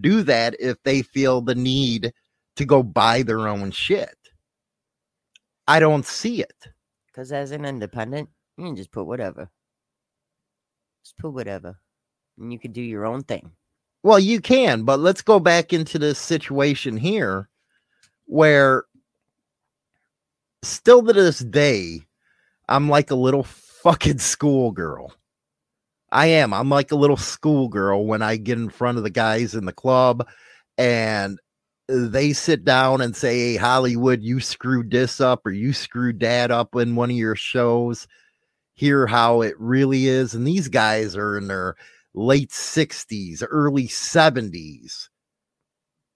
[0.00, 2.12] do that if they feel the need
[2.56, 4.16] to go buy their own shit.
[5.66, 6.68] I don't see it.
[7.06, 9.50] Because as an independent, you can just put whatever.
[11.04, 11.78] Just put whatever.
[12.38, 13.52] And you can do your own thing.
[14.02, 17.48] Well, you can, but let's go back into this situation here
[18.26, 18.84] where
[20.62, 22.02] still to this day,
[22.68, 23.42] I'm like a little
[23.82, 25.12] fucking schoolgirl.
[26.14, 26.54] I am.
[26.54, 29.72] I'm like a little schoolgirl when I get in front of the guys in the
[29.72, 30.26] club
[30.78, 31.40] and
[31.88, 36.52] they sit down and say, Hey, Hollywood, you screwed this up or you screwed that
[36.52, 38.06] up in one of your shows.
[38.74, 40.34] Hear how it really is.
[40.34, 41.74] And these guys are in their
[42.14, 45.08] late 60s, early 70s.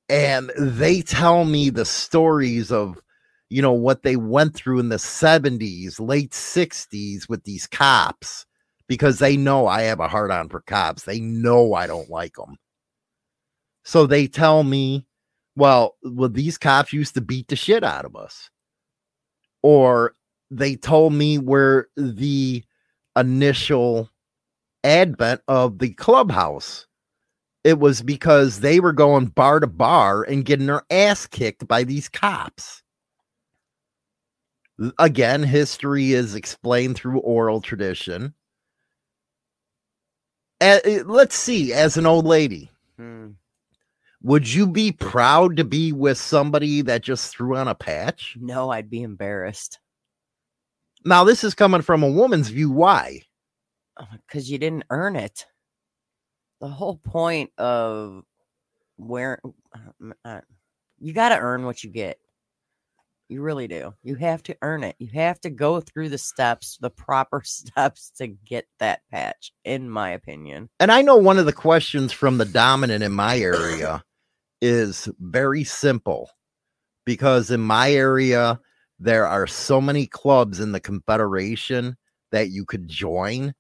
[0.09, 3.03] And they tell me the stories of,
[3.51, 8.47] you know, what they went through in the 70s, late 60s with these cops
[8.89, 11.05] because they know I have a hard on for cops.
[11.05, 12.57] They know I don't like them.
[13.85, 15.07] So they tell me,
[15.57, 18.51] well, well, these cops used to beat the shit out of us.
[19.63, 20.15] Or
[20.51, 22.65] they told me where the
[23.17, 24.09] initial
[24.85, 26.87] advent of the clubhouse.
[27.65, 31.85] It was because they were going bar to bar and getting their ass kicked by
[31.85, 32.83] these cops.
[34.99, 38.33] Again, history is explained through oral tradition.
[40.61, 43.31] Uh, let's see, as an old lady, Hmm.
[44.23, 48.37] would you be proud to be with somebody that just threw on a patch?
[48.41, 49.79] No, I'd be embarrassed
[51.05, 52.71] Now, this is coming from a woman's view.
[52.71, 53.23] Why?
[54.27, 55.45] because you didn't earn it.
[56.61, 58.25] The whole point of
[58.97, 59.41] where
[60.25, 60.41] uh,
[61.01, 62.19] you got to earn what you get.
[63.29, 63.93] You really do.
[64.03, 64.97] You have to earn it.
[64.99, 69.91] You have to go through the steps, the proper steps to get that patch, in
[69.91, 70.71] my opinion.
[70.81, 74.03] And I know one of the questions from the dominant in my area
[74.61, 76.31] is very simple
[77.05, 78.59] because in my area,
[78.99, 81.97] there are so many clubs in the Confederation
[82.33, 83.55] that you could join.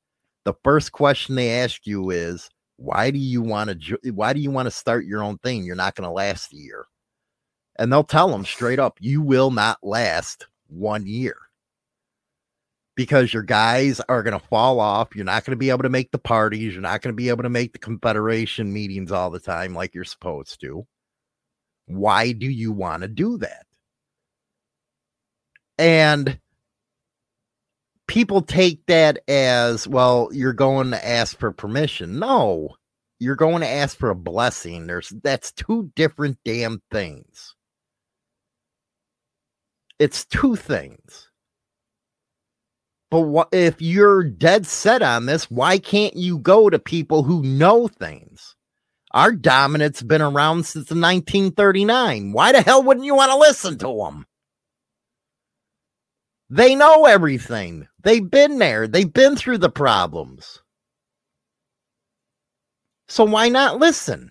[0.45, 4.51] The first question they ask you is, why do you want to why do you
[4.51, 5.64] want to start your own thing?
[5.64, 6.87] You're not going to last a year.
[7.79, 11.37] And they'll tell them straight up, you will not last one year
[12.97, 15.14] because your guys are going to fall off.
[15.14, 16.72] You're not going to be able to make the parties.
[16.72, 19.95] You're not going to be able to make the Confederation meetings all the time like
[19.95, 20.85] you're supposed to.
[21.87, 23.66] Why do you want to do that?
[25.79, 26.41] And
[28.09, 32.18] people take that as well, you're going to ask for permission.
[32.18, 32.74] No,
[33.20, 34.89] you're going to ask for a blessing.
[34.89, 37.55] There's that's two different damn things.
[39.99, 41.28] It's two things.
[43.11, 45.51] But what if you're dead set on this?
[45.51, 48.55] Why can't you go to people who know things?
[49.12, 52.32] Our dominant's been around since 1939.
[52.32, 54.26] Why the hell wouldn't you want to listen to them?
[56.51, 57.88] They know everything.
[58.03, 58.86] They've been there.
[58.86, 60.62] They've been through the problems.
[63.09, 64.30] So why not listen?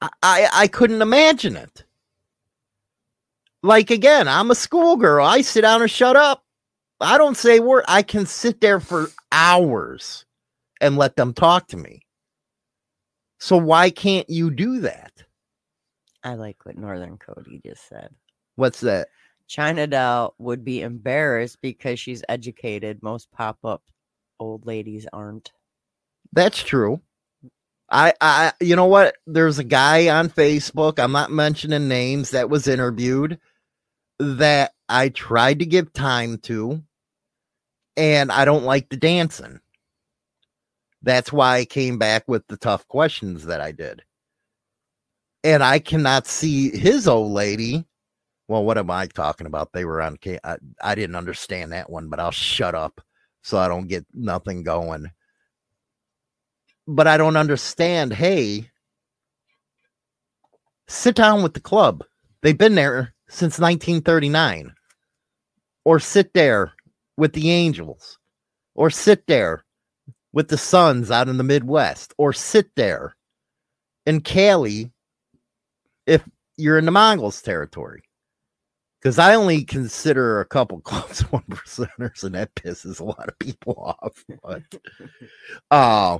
[0.00, 1.84] I I, I couldn't imagine it.
[3.62, 5.24] Like again, I'm a schoolgirl.
[5.24, 6.44] I sit down and shut up.
[7.00, 7.84] I don't say word.
[7.88, 10.24] I can sit there for hours
[10.80, 12.02] and let them talk to me.
[13.38, 15.12] So why can't you do that?
[16.24, 18.08] I like what Northern Cody just said.
[18.56, 19.08] What's that?
[19.46, 23.02] China Doll would be embarrassed because she's educated.
[23.02, 23.82] Most pop up
[24.40, 25.52] old ladies aren't.
[26.32, 27.00] That's true.
[27.88, 29.16] I, I, you know what?
[29.26, 30.98] There's a guy on Facebook.
[30.98, 33.38] I'm not mentioning names that was interviewed
[34.18, 36.82] that I tried to give time to,
[37.96, 39.60] and I don't like the dancing.
[41.02, 44.02] That's why I came back with the tough questions that I did.
[45.44, 47.86] And I cannot see his old lady.
[48.48, 49.72] Well, what am I talking about?
[49.72, 50.18] They were on.
[50.42, 53.00] I, I didn't understand that one, but I'll shut up
[53.42, 55.10] so I don't get nothing going
[56.86, 58.12] but I don't understand.
[58.12, 58.70] Hey,
[60.88, 62.04] sit down with the club.
[62.42, 64.72] They've been there since 1939.
[65.84, 66.72] Or sit there
[67.16, 68.18] with the Angels.
[68.74, 69.64] Or sit there
[70.32, 72.14] with the Sons out in the Midwest.
[72.18, 73.16] Or sit there
[74.04, 74.90] in Cali
[76.06, 78.02] if you're in the Mongols territory.
[79.00, 83.38] Because I only consider a couple clubs one percenters, and that pisses a lot of
[83.38, 84.24] people off.
[84.42, 84.62] But
[85.70, 86.18] uh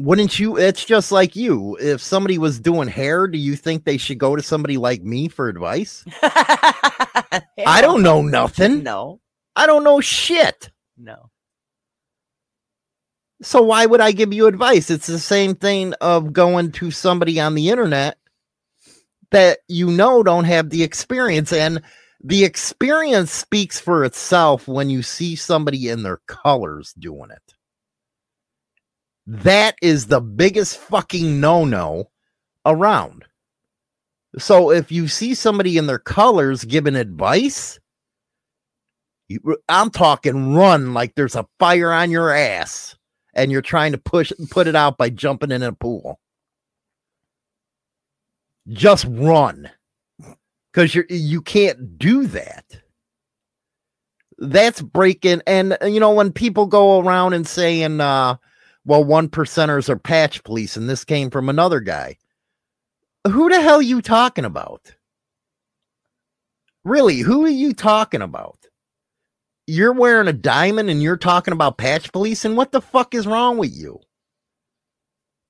[0.00, 1.76] wouldn't you it's just like you.
[1.78, 5.28] If somebody was doing hair do you think they should go to somebody like me
[5.28, 6.04] for advice?
[6.22, 8.82] I don't know nothing.
[8.82, 9.20] No,
[9.54, 10.70] i don't know shit.
[10.96, 11.30] No.
[13.42, 14.90] so why would i give you advice?
[14.90, 18.16] It's the same thing of going to somebody on the internet
[19.30, 21.82] that you know don't have the experience and
[22.22, 27.54] the experience speaks for itself when you see somebody in their colors doing it
[29.30, 32.10] That is the biggest fucking no no
[32.66, 33.24] around.
[34.38, 37.78] So if you see somebody in their colors giving advice,
[39.28, 42.96] you, I'm talking run like there's a fire on your ass
[43.32, 46.18] and you're trying to push put it out by jumping in a pool.
[48.68, 49.70] Just run.
[50.72, 52.64] Cuz you you can't do that.
[54.38, 58.34] That's breaking and you know when people go around and saying uh
[58.84, 62.16] well, one percenters are patch police, and this came from another guy.
[63.26, 64.94] who the hell are you talking about?
[66.84, 68.66] Really, who are you talking about?
[69.66, 73.26] You're wearing a diamond and you're talking about patch police, and what the fuck is
[73.26, 74.00] wrong with you?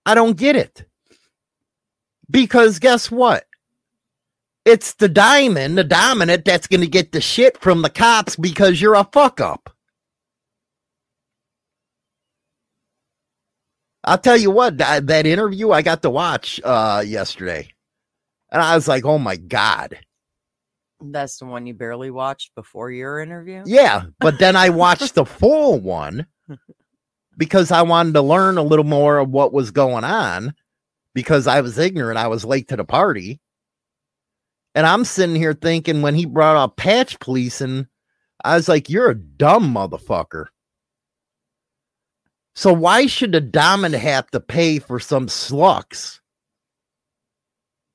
[0.05, 0.85] I don't get it.
[2.29, 3.45] Because guess what?
[4.65, 8.81] It's the diamond, the dominant, that's going to get the shit from the cops because
[8.81, 9.75] you're a fuck up.
[14.05, 17.69] I'll tell you what, that, that interview I got to watch uh, yesterday,
[18.51, 19.99] and I was like, oh my God.
[21.03, 23.63] That's the one you barely watched before your interview?
[23.67, 26.27] Yeah, but then I watched the full one
[27.37, 30.55] because I wanted to learn a little more of what was going on
[31.15, 32.19] because I was ignorant.
[32.19, 33.41] I was late to the party.
[34.75, 37.87] And I'm sitting here thinking when he brought up patch policing,
[38.45, 40.47] I was like, you're a dumb motherfucker.
[42.55, 46.21] So why should the dominant have to pay for some slucks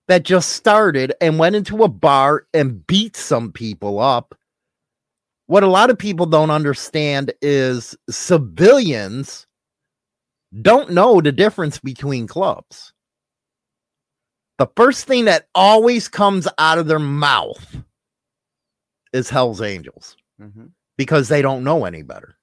[0.07, 4.35] that just started and went into a bar and beat some people up?
[5.47, 9.45] What a lot of people don't understand is civilians
[10.61, 12.93] don't know the difference between clubs
[14.57, 17.77] the first thing that always comes out of their mouth
[19.13, 20.65] is Hell's Angels Mm-hmm.
[20.97, 22.34] because they don't know any better.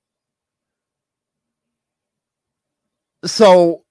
[3.24, 3.84] So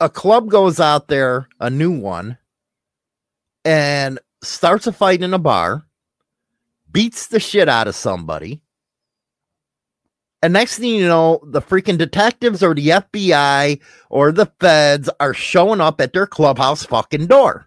[0.00, 2.38] a club goes out there, a new one,
[3.64, 5.84] and starts a fight in a bar,
[6.90, 8.60] beats the shit out of somebody.
[10.42, 15.32] And next thing you know, the freaking detectives or the FBI or the feds are
[15.32, 17.66] showing up at their clubhouse fucking door.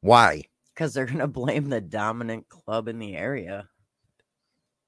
[0.00, 0.44] Why?
[0.74, 3.68] Because they're going to blame the dominant club in the area.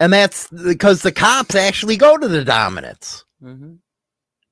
[0.01, 3.75] And that's because the cops actually go to the dominants Mm-hmm.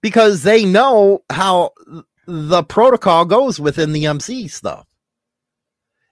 [0.02, 1.72] because they know how
[2.26, 4.86] the protocol goes within the MC stuff.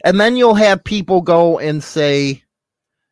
[0.05, 2.43] And then you'll have people go and say,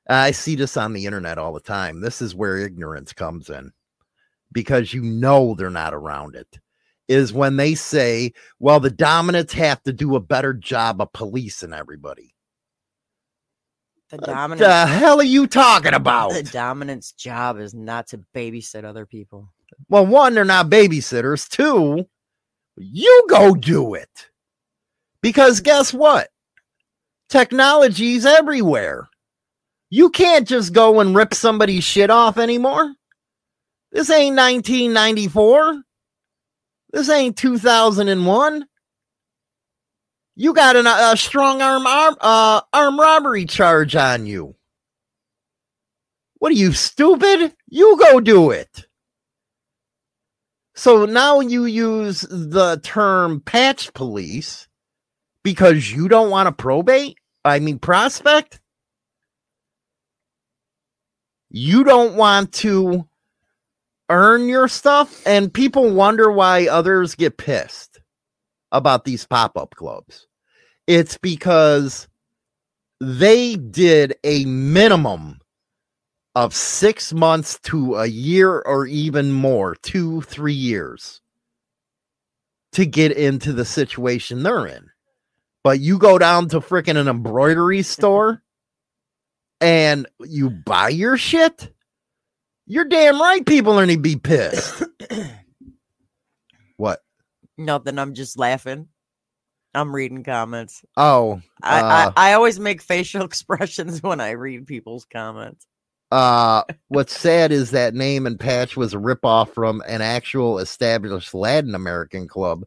[0.08, 2.00] I see this on the internet all the time.
[2.00, 3.72] This is where ignorance comes in
[4.52, 6.58] because you know they're not around it.
[7.08, 11.72] Is when they say, well, the dominants have to do a better job of policing
[11.72, 12.29] everybody.
[14.10, 14.60] The dominant.
[14.60, 16.32] the hell are you talking about?
[16.32, 19.52] The dominant's job is not to babysit other people.
[19.88, 21.48] Well, one, they're not babysitters.
[21.48, 22.06] Two,
[22.76, 24.30] you go do it.
[25.22, 26.28] Because guess what?
[27.28, 29.08] Technology's everywhere.
[29.90, 32.92] You can't just go and rip somebody's shit off anymore.
[33.92, 35.82] This ain't 1994.
[36.92, 38.66] This ain't 2001.
[40.40, 44.54] You got an, a strong arm arm uh, arm robbery charge on you.
[46.38, 47.54] What are you stupid?
[47.68, 48.86] You go do it.
[50.74, 54.66] So now you use the term patch police
[55.44, 57.18] because you don't want to probate?
[57.44, 58.62] I mean, prospect?
[61.50, 63.06] You don't want to
[64.08, 65.20] earn your stuff?
[65.26, 68.00] And people wonder why others get pissed
[68.72, 70.28] about these pop up clubs.
[70.90, 72.08] It's because
[73.00, 75.38] they did a minimum
[76.34, 81.20] of six months to a year or even more, two, three years
[82.72, 84.90] to get into the situation they're in.
[85.62, 88.42] But you go down to freaking an embroidery store
[89.60, 91.72] and you buy your shit,
[92.66, 94.82] you're damn right people are to be pissed.
[96.78, 96.98] what?
[97.56, 97.96] Nothing.
[97.96, 98.88] I'm just laughing.
[99.74, 100.84] I'm reading comments.
[100.96, 105.66] Oh, I, uh, I, I always make facial expressions when I read people's comments.
[106.10, 111.34] Uh, what's sad is that name and patch was a ripoff from an actual established
[111.34, 112.64] Latin American club.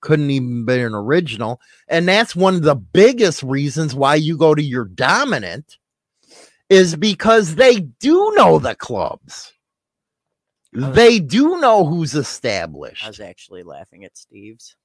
[0.00, 1.60] Couldn't even be an original.
[1.88, 5.78] And that's one of the biggest reasons why you go to your dominant
[6.68, 9.52] is because they do know the clubs.
[10.72, 13.04] was- They do know who's established.
[13.04, 14.76] I was actually laughing at Steve's.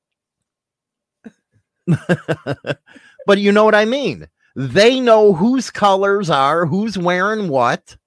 [3.26, 4.28] but you know what I mean?
[4.56, 7.98] They know whose colors are, who's wearing what.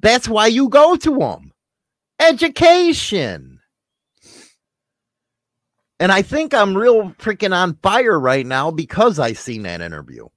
[0.00, 1.52] That's why you go to them.
[2.20, 3.60] Education.
[6.00, 10.28] And I think I'm real freaking on fire right now because I seen that interview.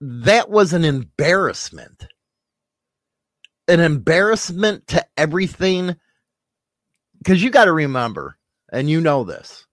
[0.00, 2.06] That was an embarrassment.
[3.66, 5.96] An embarrassment to everything.
[7.18, 8.36] Because you got to remember,
[8.70, 9.66] and you know this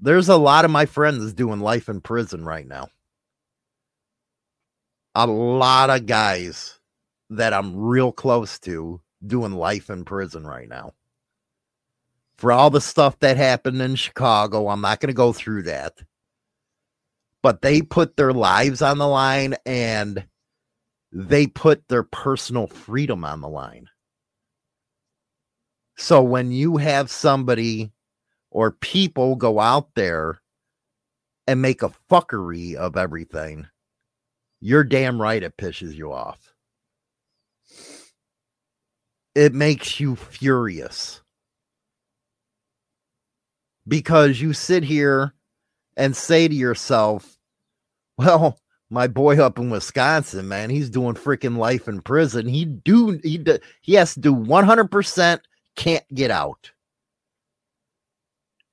[0.00, 2.88] there's a lot of my friends doing life in prison right now.
[5.14, 6.80] A lot of guys
[7.30, 10.92] that I'm real close to doing life in prison right now.
[12.38, 14.68] for all the stuff that happened in Chicago.
[14.68, 15.94] I'm not going to go through that.
[17.42, 20.26] But they put their lives on the line and
[21.12, 23.88] they put their personal freedom on the line.
[25.96, 27.92] So when you have somebody
[28.56, 30.40] or people go out there
[31.46, 33.66] and make a fuckery of everything,
[34.62, 36.54] you're damn right it pisses you off.
[39.34, 41.20] It makes you furious
[43.86, 45.34] because you sit here
[45.98, 47.36] and say to yourself,
[48.16, 52.48] well, my boy up in Wisconsin, man, he's doing freaking life in prison.
[52.48, 55.40] He do he do, he has to do 100%
[55.76, 56.70] can't get out.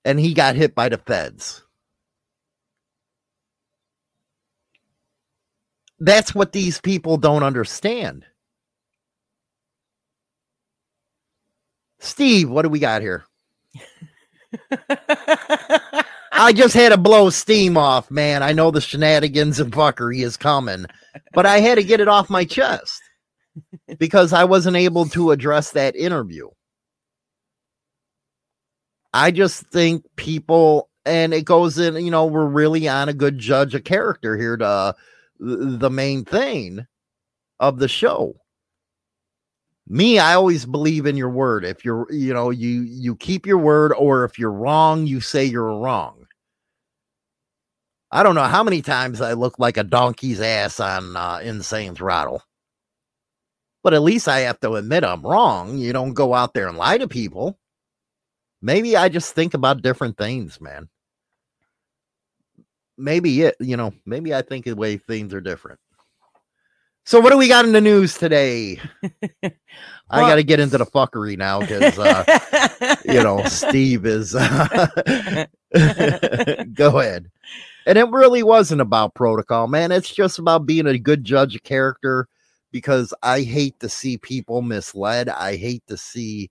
[0.05, 1.63] And he got hit by the feds.
[5.99, 8.25] That's what these people don't understand.
[11.99, 13.23] Steve, what do we got here?
[16.33, 18.43] I just had to blow steam off, man.
[18.43, 20.85] I know the shenanigans and fuckery is coming,
[21.33, 23.01] but I had to get it off my chest
[23.97, 26.49] because I wasn't able to address that interview.
[29.13, 33.37] I just think people, and it goes in, you know, we're really on a good
[33.37, 34.95] judge of character here to
[35.39, 36.85] the main thing
[37.59, 38.35] of the show.
[39.87, 41.65] Me i always believe in your word.
[41.65, 45.43] If you're you know you you keep your word or if you're wrong you say
[45.43, 46.25] you're wrong.
[48.11, 51.95] I don't know how many times i look like a donkey's ass on uh, insane
[51.95, 52.41] throttle.
[53.83, 55.77] But at least i have to admit i'm wrong.
[55.77, 57.59] You don't go out there and lie to people
[58.63, 60.89] maybe i just think about different things man
[62.97, 65.79] maybe it you know maybe i think the way things are different
[67.05, 68.79] so what do we got in the news today?
[70.09, 74.35] I got to get into the fuckery now because uh, you know Steve is.
[74.35, 75.45] Uh,
[76.73, 77.29] go ahead.
[77.85, 79.91] And it really wasn't about protocol, man.
[79.91, 82.29] It's just about being a good judge of character
[82.71, 85.27] because I hate to see people misled.
[85.27, 86.49] I hate to see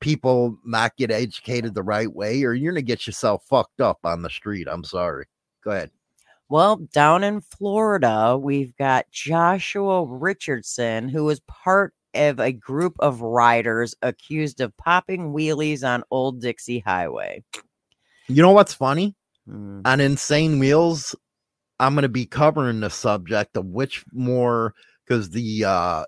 [0.00, 4.22] people not get educated the right way, or you're gonna get yourself fucked up on
[4.22, 4.66] the street.
[4.70, 5.26] I'm sorry.
[5.62, 5.90] Go ahead.
[6.48, 13.20] Well, down in Florida, we've got Joshua Richardson, who was part of a group of
[13.20, 17.44] riders accused of popping wheelies on Old Dixie Highway.
[18.26, 19.14] You know what's funny?
[19.48, 19.82] Hmm.
[19.84, 21.14] On Insane Wheels,
[21.78, 24.74] I'm going to be covering the subject of which more,
[25.06, 26.04] because the uh,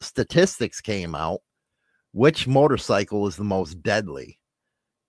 [0.00, 1.40] statistics came out,
[2.14, 4.38] which motorcycle is the most deadly.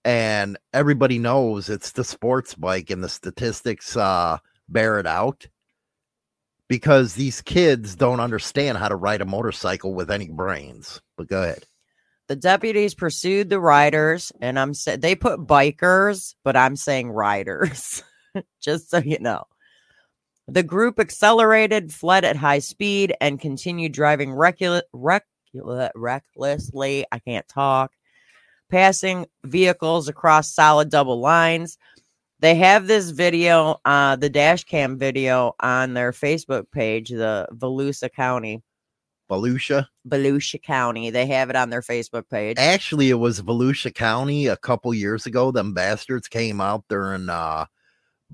[0.03, 5.47] And everybody knows it's the sports bike, and the statistics uh, bear it out
[6.67, 10.99] because these kids don't understand how to ride a motorcycle with any brains.
[11.15, 11.63] But go ahead.
[12.27, 18.03] The deputies pursued the riders, and I'm saying they put bikers, but I'm saying riders,
[18.61, 19.43] just so you know.
[20.47, 24.81] The group accelerated, fled at high speed, and continued driving recul-
[25.95, 27.05] recklessly.
[27.11, 27.91] I can't talk,
[28.69, 31.77] passing vehicles across solid double lines.
[32.39, 38.11] They have this video, uh, the dash cam video on their Facebook page, the Volusia
[38.11, 38.61] County,
[39.29, 39.87] Volusia.
[40.07, 41.09] Volusia County.
[41.09, 42.57] They have it on their Facebook page.
[42.59, 45.51] Actually, it was Volusia County a couple years ago.
[45.51, 47.65] Them bastards came out during uh,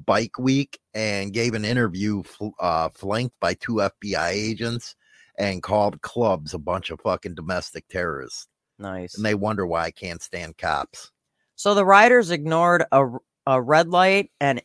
[0.06, 4.96] Bike Week and gave an interview fl- uh, flanked by two FBI agents
[5.42, 8.48] and called clubs a bunch of fucking domestic terrorists.
[8.78, 9.16] Nice.
[9.16, 11.12] And they wonder why I can't stand cops.
[11.56, 13.08] So the riders ignored a,
[13.48, 14.62] a red light and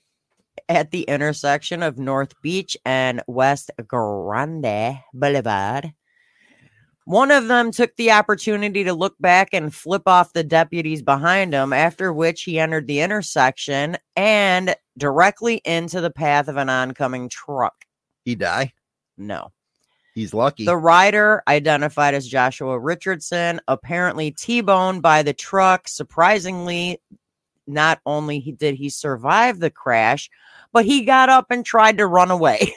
[0.69, 5.93] at the intersection of North Beach and West Grande Boulevard.
[7.07, 11.55] One of them took the opportunity to look back and flip off the deputies behind
[11.55, 17.29] him, after which he entered the intersection and directly into the path of an oncoming
[17.29, 17.77] truck.
[18.25, 18.73] He die.
[19.17, 19.53] No.
[20.17, 20.65] He's lucky.
[20.65, 25.89] The rider, identified as Joshua Richardson, apparently T-boned by the truck.
[25.89, 27.03] Surprisingly,
[27.67, 30.31] not only did he survive the crash,
[30.73, 32.75] but he got up and tried to run away.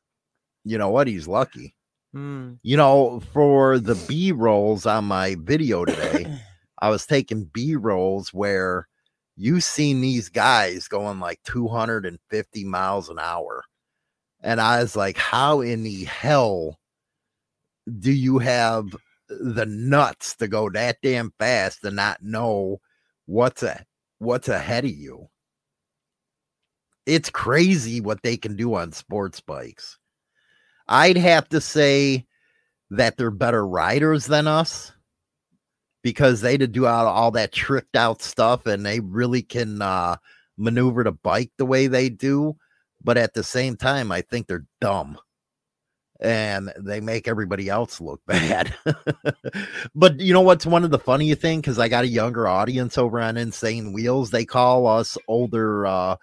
[0.64, 1.06] you know what?
[1.06, 1.76] He's lucky.
[2.14, 2.54] Hmm.
[2.62, 6.34] You know, for the B rolls on my video today,
[6.80, 8.88] I was taking B rolls where
[9.36, 13.64] you seen these guys going like 250 miles an hour.
[14.42, 16.78] And I was like, how in the hell
[17.98, 18.86] do you have
[19.28, 22.80] the nuts to go that damn fast and not know
[23.26, 23.84] what's a,
[24.18, 25.28] what's ahead of you?
[27.06, 29.98] It's crazy what they can do on sports bikes.
[30.88, 32.26] I'd have to say
[32.90, 34.92] that they're better riders than us.
[36.02, 40.16] because they do all, all that tricked out stuff and they really can uh,
[40.56, 42.56] maneuver the bike the way they do.
[43.02, 45.18] But at the same time, I think they're dumb
[46.20, 48.74] and they make everybody else look bad.
[49.94, 51.60] but you know what's one of the funny thing?
[51.60, 54.30] Because I got a younger audience over on Insane Wheels.
[54.30, 56.16] They call us older uh,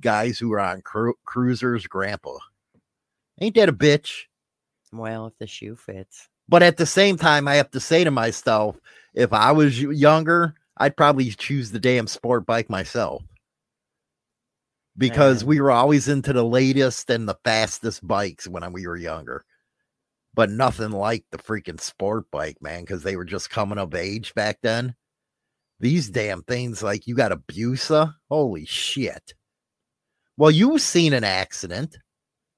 [0.00, 2.36] guys who are on cru- cruisers grandpa.
[3.40, 4.24] Ain't that a bitch?
[4.92, 6.28] Well, if the shoe fits.
[6.48, 8.76] But at the same time, I have to say to myself,
[9.14, 13.22] if I was younger, I'd probably choose the damn sport bike myself.
[14.98, 15.48] Because Man.
[15.48, 19.44] we were always into the latest and the fastest bikes when we were younger.
[20.34, 24.34] But nothing like the freaking sport bike, man, because they were just coming of age
[24.34, 24.94] back then.
[25.80, 29.34] These damn things, like you got a Busa, holy shit.
[30.36, 31.96] Well, you've seen an accident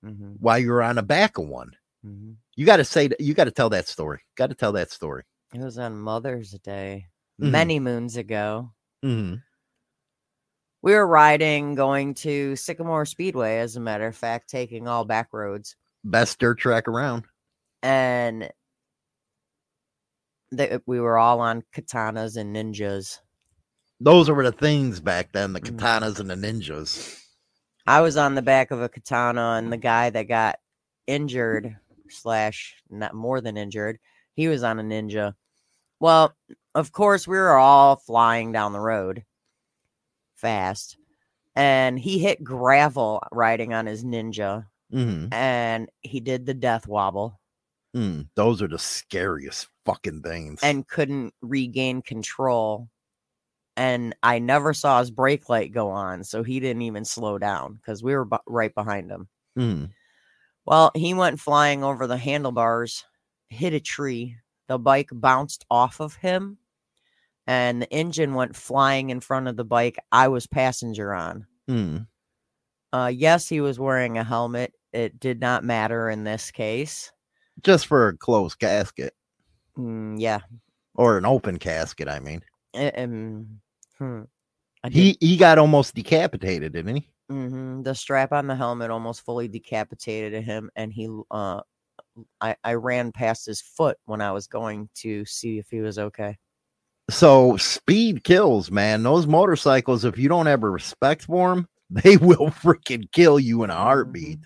[0.02, 1.72] hmm while you were on the back of one.
[2.02, 3.10] hmm You got to say.
[3.18, 4.20] You got to tell that story.
[4.36, 5.24] Got to tell that story.
[5.52, 7.06] It was on Mother's Day
[7.40, 7.50] Mhm.
[7.50, 8.72] many moons ago.
[10.82, 15.28] We were riding, going to Sycamore Speedway, as a matter of fact, taking all back
[15.32, 15.76] roads.
[16.04, 17.24] Best dirt track around.
[17.82, 18.50] And
[20.50, 23.18] they, we were all on katanas and ninjas.
[24.00, 25.52] Those were the things back then.
[25.52, 25.78] The Mhm.
[25.78, 27.22] katanas and the ninjas.
[27.86, 30.58] I was on the back of a katana, and the guy that got
[31.06, 31.76] injured
[32.08, 33.98] slash not more than injured,
[34.34, 35.34] he was on a ninja.
[35.98, 36.34] Well,
[36.74, 39.24] of course, we were all flying down the road
[40.40, 40.96] fast,
[41.54, 45.32] and he hit gravel riding on his ninja, Mm-hmm.
[45.32, 47.38] and he did the death wobble
[47.94, 50.60] Mm, those are the scariest fucking things.
[50.62, 52.88] and couldn't regain control.
[53.76, 57.74] And I never saw his brake light go on, so he didn't even slow down
[57.74, 59.28] because we were bu- right behind him.
[59.58, 59.90] Mm,
[60.66, 63.04] Well, he went flying over the handlebars,
[63.48, 64.36] hit a tree.
[64.68, 66.58] The bike bounced off of him,
[67.46, 71.46] and the engine went flying in front of the bike I was passenger on.
[71.68, 72.06] mm.
[72.92, 74.74] Uh, yes, he was wearing a helmet.
[74.92, 77.12] It did not matter in this case.
[77.62, 79.14] Just for a closed casket
[79.78, 80.40] Mm, yeah.
[80.94, 82.08] or an open casket.
[82.08, 82.42] I mean,
[82.74, 83.60] um,
[83.98, 84.22] hmm.
[84.82, 87.08] I he he got almost decapitated, didn't he?
[87.30, 87.82] Mm-hmm.
[87.82, 91.60] The strap on the helmet almost fully decapitated him, and he, uh,
[92.40, 95.98] I, I ran past his foot when I was going to see if he was
[95.98, 96.38] okay.
[97.10, 99.02] So speed kills, man.
[99.02, 103.64] Those motorcycles, if you don't have a respect for them, they will freaking kill you
[103.64, 104.38] in a heartbeat.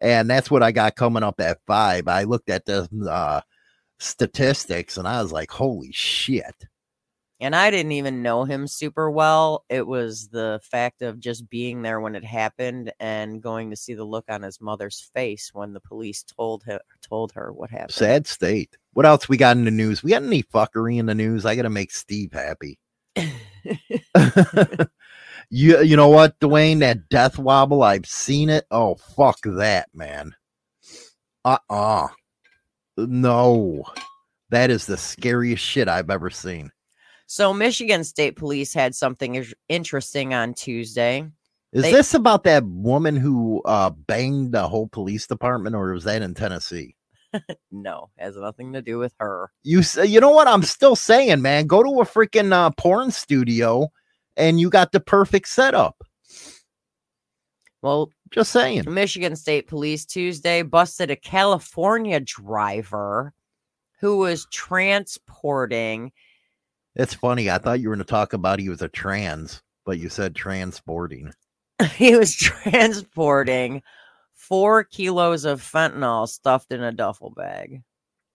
[0.00, 2.06] And that's what I got coming up at five.
[2.06, 3.40] I looked at the uh,
[3.98, 6.54] statistics and I was like, holy shit.
[7.40, 9.64] And I didn't even know him super well.
[9.68, 13.94] It was the fact of just being there when it happened and going to see
[13.94, 17.92] the look on his mother's face when the police told her told her what happened.
[17.92, 18.76] Sad state.
[18.94, 20.02] What else we got in the news?
[20.02, 21.44] We got any fuckery in the news?
[21.44, 22.78] I got to make Steve happy.
[25.50, 26.80] you you know what, Dwayne?
[26.80, 28.64] That death wobble, I've seen it.
[28.70, 30.34] Oh fuck that, man.
[31.44, 32.08] Uh uh
[32.96, 33.84] No.
[34.50, 36.70] That is the scariest shit I've ever seen.
[37.26, 41.28] So Michigan State Police had something interesting on Tuesday.
[41.72, 46.04] Is They- this about that woman who uh banged the whole police department or was
[46.04, 46.94] that in Tennessee?
[47.70, 49.50] No, has nothing to do with her.
[49.62, 53.10] You say, you know what I'm still saying, man, go to a freaking uh, porn
[53.10, 53.88] studio
[54.36, 56.02] and you got the perfect setup.
[57.82, 58.84] Well, Just saying.
[58.86, 63.34] Michigan State Police Tuesday busted a California driver
[64.00, 66.12] who was transporting
[66.96, 67.50] It's funny.
[67.50, 70.34] I thought you were going to talk about he was a trans, but you said
[70.34, 71.32] transporting.
[71.94, 73.82] he was transporting
[74.32, 77.82] four kilos of fentanyl stuffed in a duffel bag.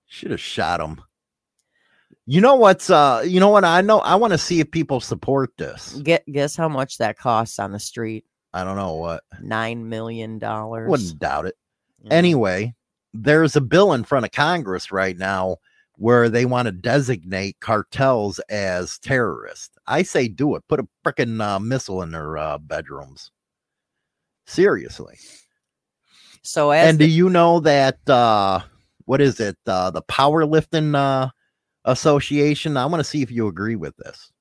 [0.05, 1.01] Should have shot him.
[2.27, 4.99] You know what's uh you know what I know I want to see if people
[4.99, 5.93] support this.
[6.03, 8.25] Get guess how much that costs on the street?
[8.53, 9.23] I don't know what.
[9.41, 10.89] Nine million dollars.
[10.89, 11.55] Wouldn't doubt it.
[12.03, 12.13] Yeah.
[12.13, 12.75] Anyway,
[13.13, 15.57] there's a bill in front of Congress right now
[16.01, 19.77] where they want to designate cartels as terrorists.
[19.85, 20.63] I say do it.
[20.67, 23.29] Put a freaking uh, missile in their uh, bedrooms.
[24.47, 25.19] Seriously.
[26.41, 28.61] So as and the- do you know that uh
[29.05, 29.57] what is it?
[29.67, 31.29] Uh the powerlifting uh
[31.85, 32.77] association.
[32.77, 34.31] I want to see if you agree with this.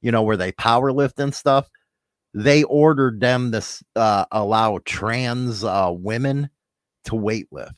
[0.00, 1.68] You know, where they powerlift and stuff.
[2.32, 3.62] They ordered them to
[3.94, 6.48] uh allow trans uh women
[7.04, 7.74] to weightlift.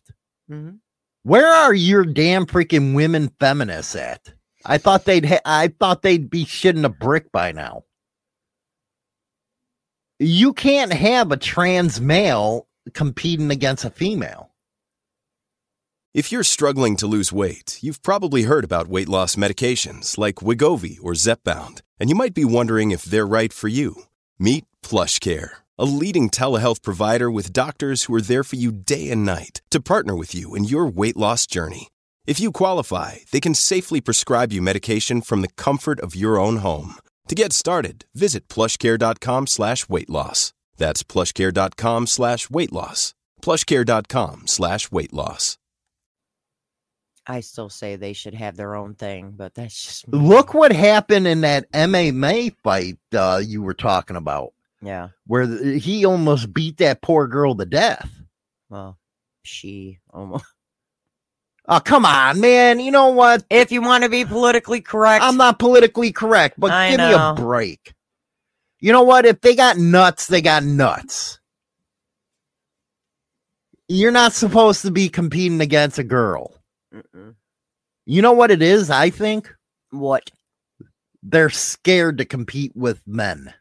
[0.48, 0.78] Mhm.
[1.24, 4.32] Where are your damn freaking women feminists at?
[4.66, 7.84] I thought they'd ha- I thought they'd be shitting a brick by now.
[10.18, 14.50] You can't have a trans male competing against a female.
[16.12, 20.98] If you're struggling to lose weight, you've probably heard about weight loss medications like Wegovy
[21.02, 24.04] or Zepbound, and you might be wondering if they're right for you.
[24.38, 29.24] Meet PlushCare, a leading telehealth provider with doctors who are there for you day and
[29.24, 31.88] night to partner with you in your weight loss journey.
[32.26, 36.58] If you qualify, they can safely prescribe you medication from the comfort of your own
[36.58, 36.94] home.
[37.28, 40.52] To get started, visit plushcare.com slash weight loss.
[40.76, 43.14] That's plushcare.com slash weight loss.
[43.42, 45.58] Plushcare.com slash weight loss.
[47.26, 50.18] I still say they should have their own thing, but that's just me.
[50.18, 54.52] Look what happened in that MMA fight uh, you were talking about,
[54.84, 55.08] yeah.
[55.26, 58.10] where the, he almost beat that poor girl to death.
[58.68, 58.98] Well,
[59.42, 60.44] she almost.
[61.66, 62.78] Oh, come on, man.
[62.78, 63.42] You know what?
[63.48, 67.12] If you want to be politically correct, I'm not politically correct, but I give me
[67.14, 67.94] a break.
[68.80, 69.24] You know what?
[69.24, 71.40] If they got nuts, they got nuts.
[73.88, 76.54] You're not supposed to be competing against a girl.
[76.94, 77.34] Mm-mm.
[78.04, 78.90] You know what it is?
[78.90, 79.50] I think
[79.90, 80.30] What?
[81.22, 83.54] they're scared to compete with men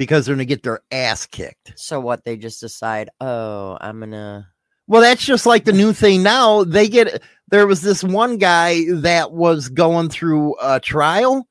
[0.00, 1.74] because they're going to get their ass kicked.
[1.76, 2.24] So what?
[2.24, 4.48] They just decide, oh, I'm gonna.
[4.86, 6.64] Well, that's just like the new thing now.
[6.64, 11.46] They get there was this one guy that was going through a trial,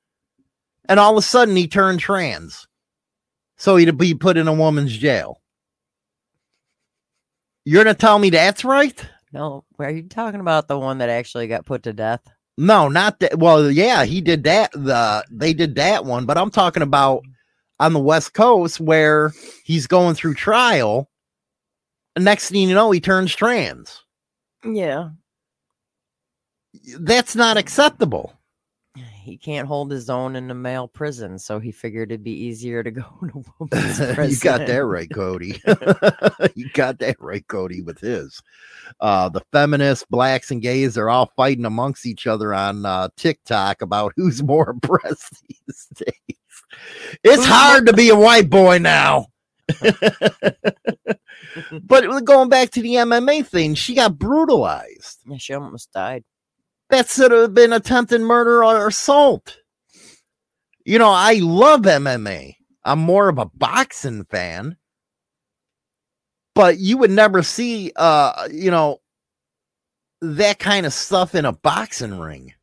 [0.89, 2.67] and all of a sudden he turned trans,
[3.55, 5.41] so he'd be put in a woman's jail.
[7.65, 8.99] You're gonna tell me that's right?
[9.31, 12.21] No, are you talking about the one that actually got put to death?
[12.57, 13.37] No, not that.
[13.37, 14.71] Well, yeah, he did that.
[14.71, 17.21] The they did that one, but I'm talking about
[17.79, 19.31] on the West Coast where
[19.63, 21.09] he's going through trial.
[22.15, 24.03] and Next thing you know, he turns trans.
[24.63, 25.09] Yeah.
[26.99, 28.33] That's not acceptable.
[29.21, 32.81] He can't hold his own in a male prison, so he figured it'd be easier
[32.81, 34.29] to go a woman's prison.
[34.29, 35.61] you got that right, Cody.
[36.55, 38.41] you got that right, Cody, with his.
[38.99, 43.83] Uh, the feminists, blacks, and gays are all fighting amongst each other on uh, TikTok
[43.83, 46.38] about who's more oppressed these days.
[47.23, 49.27] It's hard to be a white boy now.
[51.83, 55.19] but going back to the MMA thing, she got brutalized.
[55.25, 56.23] Yeah, she almost died.
[56.89, 59.57] That should have been attempted murder or assault.
[60.85, 62.55] You know, I love MMA.
[62.83, 64.77] I'm more of a boxing fan.
[66.55, 68.99] But you would never see uh, you know,
[70.21, 72.53] that kind of stuff in a boxing ring.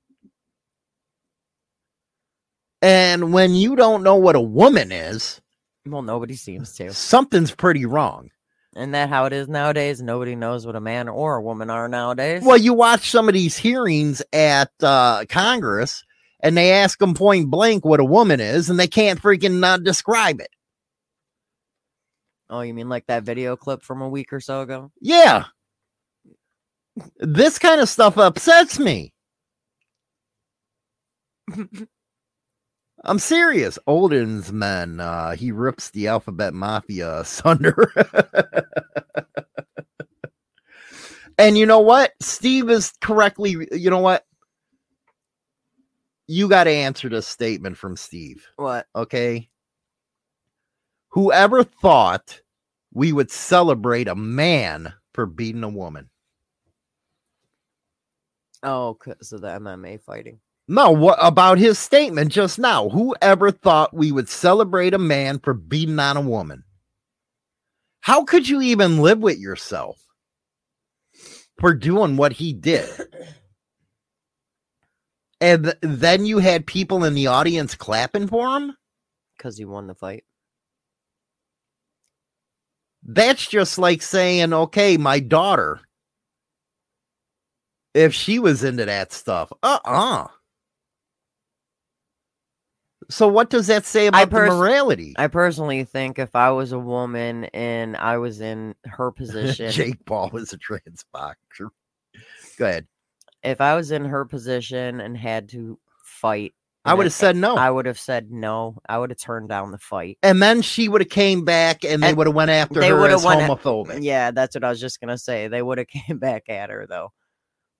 [2.82, 5.40] And when you don't know what a woman is,
[5.86, 6.92] Well, nobody seems to.
[6.92, 8.30] something's pretty wrong.
[8.76, 10.02] Isn't that how it is nowadays?
[10.02, 12.42] Nobody knows what a man or a woman are nowadays.
[12.44, 16.04] Well, you watch some of these hearings at uh, Congress,
[16.40, 19.78] and they ask them point blank what a woman is, and they can't freaking uh,
[19.78, 20.50] describe it.
[22.50, 24.92] Oh, you mean like that video clip from a week or so ago?
[25.00, 25.44] Yeah,
[27.18, 29.14] this kind of stuff upsets me.
[33.08, 33.78] I'm serious.
[33.86, 37.92] Olden's man, uh, he rips the alphabet mafia asunder.
[41.38, 42.14] and you know what?
[42.20, 44.24] Steve is correctly, you know what?
[46.26, 48.44] You got to answer this statement from Steve.
[48.56, 48.86] What?
[48.96, 49.48] Okay.
[51.10, 52.40] Whoever thought
[52.92, 56.10] we would celebrate a man for beating a woman?
[58.64, 60.40] Oh, because of the MMA fighting.
[60.68, 62.88] No, what about his statement just now?
[62.88, 66.64] Whoever thought we would celebrate a man for beating on a woman?
[68.02, 69.98] How could you even live with yourself
[71.58, 72.88] for doing what he did?
[75.40, 78.76] And th- then you had people in the audience clapping for him?
[79.36, 80.24] Because he won the fight.
[83.04, 85.80] That's just like saying, okay, my daughter,
[87.94, 90.26] if she was into that stuff, uh uh
[93.08, 95.14] So, what does that say about pers- morality?
[95.16, 100.04] I personally think if I was a woman and I was in her position, Jake
[100.04, 101.70] Paul was a trans boxer.
[102.58, 102.86] Go ahead.
[103.42, 106.54] if I was in her position and had to fight,
[106.84, 107.56] I would have said no.
[107.56, 108.78] I would have said no.
[108.88, 110.18] I would have turned down the fight.
[110.22, 113.08] and then she would have came back and they would have went after they her
[113.08, 113.98] as homophobic.
[114.02, 115.48] Yeah, that's what I was just gonna say.
[115.48, 117.12] They would have came back at her though.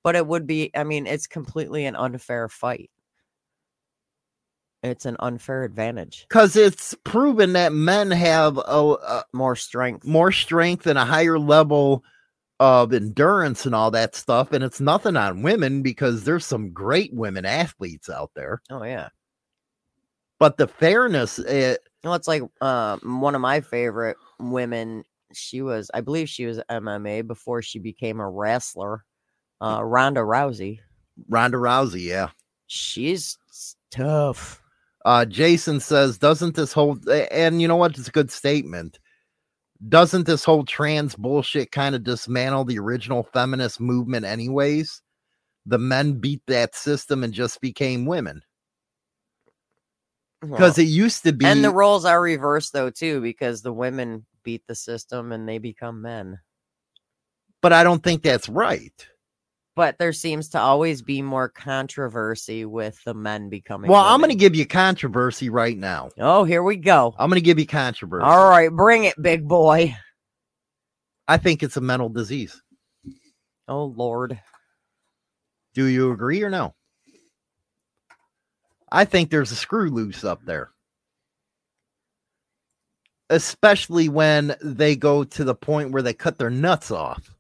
[0.05, 2.91] But it would be I mean, it's completely an unfair fight.
[4.87, 6.27] It's an unfair advantage.
[6.29, 10.07] Because it's proven that men have a, a More strength.
[10.07, 12.05] more strength and a higher level
[12.61, 14.53] of endurance and all that stuff.
[14.53, 18.63] And it's nothing on women because there's some great women athletes out there.
[18.71, 19.09] Oh yeah.
[20.39, 25.05] But the fairness, eh, Well, it's like um, one of my favorite women.
[25.33, 29.05] She was, I believe, she was MMA before she became a wrestler.
[29.61, 30.79] Uh, Ronda Rousey.
[31.29, 32.29] Ronda Rousey, yeah.
[32.67, 33.39] She's
[33.91, 34.63] tough.
[35.07, 36.99] Uh, Jason says, doesn't this whole
[37.31, 37.97] and you know what?
[37.97, 38.99] It's a good statement.
[39.89, 45.01] Doesn't this whole trans bullshit kind of dismantle the original feminist movement, anyways?
[45.65, 48.43] The men beat that system and just became women
[50.41, 51.47] because Well, it used to be.
[51.47, 55.59] and the roles are reversed though too, because the women beat the system and they
[55.59, 56.41] become men.
[57.63, 58.93] but I don't think that's right.
[59.77, 63.91] But there seems to always be more controversy with the men becoming.
[63.91, 66.09] Well, I'm going to give you controversy right now.
[66.19, 67.15] Oh, here we go.
[67.19, 68.25] I'm going to give you controversy.
[68.25, 69.95] All right, bring it, big boy.
[71.29, 72.61] I think it's a mental disease.
[73.69, 74.41] Oh Lord.
[75.75, 76.75] Do you agree or no?
[78.91, 80.71] I think there's a screw loose up there.
[83.29, 87.36] Especially when they go to the point where they cut their nuts off.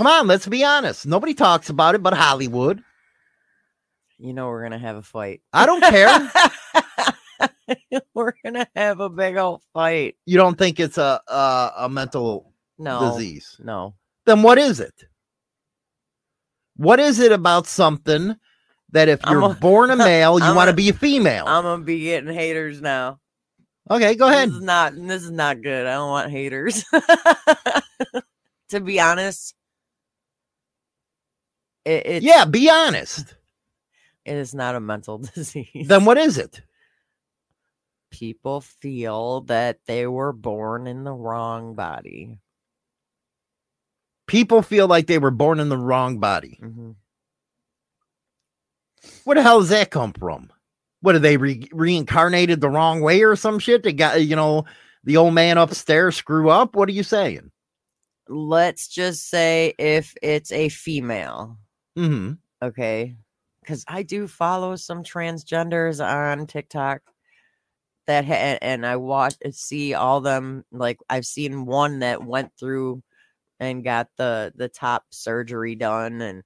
[0.00, 1.04] Come on, let's be honest.
[1.06, 2.82] Nobody talks about it but Hollywood.
[4.16, 5.42] You know we're gonna have a fight.
[5.52, 6.32] I don't care.
[8.14, 10.16] we're gonna have a big old fight.
[10.24, 13.60] you don't think it's a a, a mental No disease.
[13.62, 13.92] No.
[14.24, 14.94] Then what is it?
[16.78, 18.36] What is it about something
[18.92, 21.44] that if you're a- born a male, you want to be a female?
[21.46, 23.20] I'm gonna be getting haters now.
[23.90, 24.48] okay, go ahead.
[24.48, 25.86] This is not this is not good.
[25.86, 26.86] I don't want haters.
[28.70, 29.54] to be honest,
[31.84, 33.34] it, it's, Yeah, be honest.
[34.24, 35.88] it is not a mental disease.
[35.88, 36.60] Then what is it?
[38.10, 42.38] people feel that they were born in the wrong body.
[44.26, 46.58] People feel like they were born in the wrong body.
[46.62, 46.90] Mm-hmm.
[49.24, 50.52] Where the hell does that come from?
[51.00, 53.82] What are they re- reincarnated the wrong way or some shit?
[53.82, 54.64] They got you know
[55.04, 56.76] the old man upstairs screw up.
[56.76, 57.50] What are you saying?
[58.28, 61.58] Let's just say if it's a female,
[61.96, 63.16] hmm okay?
[63.62, 67.02] Because I do follow some transgenders on TikTok
[68.06, 73.02] that ha- and I watch see all them like I've seen one that went through
[73.60, 76.42] and got the the top surgery done and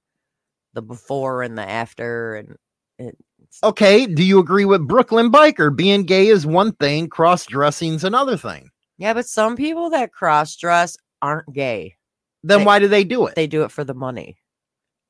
[0.73, 2.57] the before and the after and
[2.99, 3.17] it,
[3.63, 5.73] Okay, do you agree with Brooklyn Biker?
[5.75, 8.69] Being gay is one thing, cross dressing's another thing.
[8.97, 11.95] yeah, but some people that cross dress aren't gay.
[12.43, 13.35] Then They- why do they do it?
[13.35, 14.37] They do it for the money.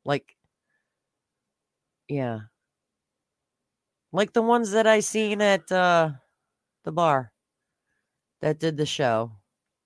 [0.06, 0.36] Like
[2.08, 2.42] yeah.
[4.12, 6.12] Like the ones that I seen at uh
[6.86, 7.32] the bar
[8.42, 9.32] that did the show.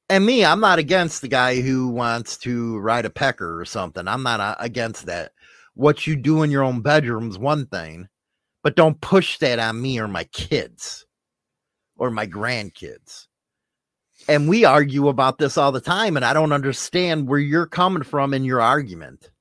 [0.09, 4.07] and me, I'm not against the guy who wants to ride a pecker or something.
[4.07, 5.31] I'm not uh, against that.
[5.75, 8.09] What you do in your own bedroom's one thing,
[8.63, 11.05] but don't push that on me or my kids
[11.95, 13.27] or my grandkids.
[14.27, 18.03] And we argue about this all the time, and I don't understand where you're coming
[18.03, 19.31] from in your argument.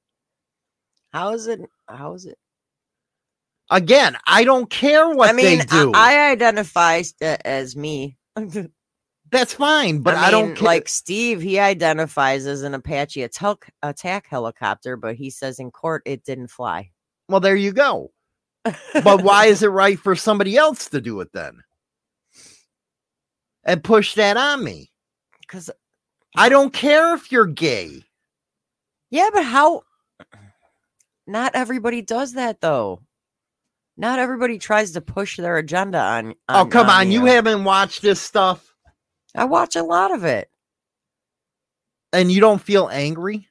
[1.12, 2.38] How is it how is it?
[3.70, 5.92] Again, I don't care what I mean, they do.
[5.94, 8.16] I, I identify uh, as me.
[9.30, 10.64] That's fine, but I, mean, don't care.
[10.64, 11.42] like Steve.
[11.42, 16.48] He identifies as an Apache attack attack helicopter, but he says in court it didn't
[16.48, 16.90] fly.
[17.28, 18.10] well, there you go.
[18.64, 21.62] but why is it right for somebody else to do it then?
[23.64, 24.90] And push that on me.
[25.42, 25.70] Because
[26.36, 28.02] I don't care if you're gay.
[29.10, 29.82] yeah, but how?
[31.28, 33.02] Not everybody does that though.
[33.96, 36.34] Not everybody tries to push their agenda on.
[36.48, 37.10] Oh, on come on.
[37.10, 37.26] You you.
[37.26, 38.74] haven't watched this stuff
[39.34, 40.48] I watch a lot of it.
[42.12, 43.48] and you don't feel angry?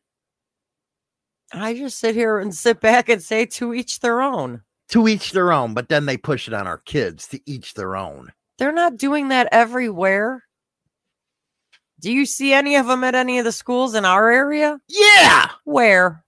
[1.54, 4.64] I just sit here and sit back and say to each their own.
[4.90, 7.96] To each their own, but then they push it on our kids to each their
[7.96, 8.34] own.
[8.58, 10.44] They're not doing that everywhere.
[12.00, 14.80] Do you see any of them at any of the schools in our area?
[14.88, 15.50] Yeah.
[15.64, 16.24] Where?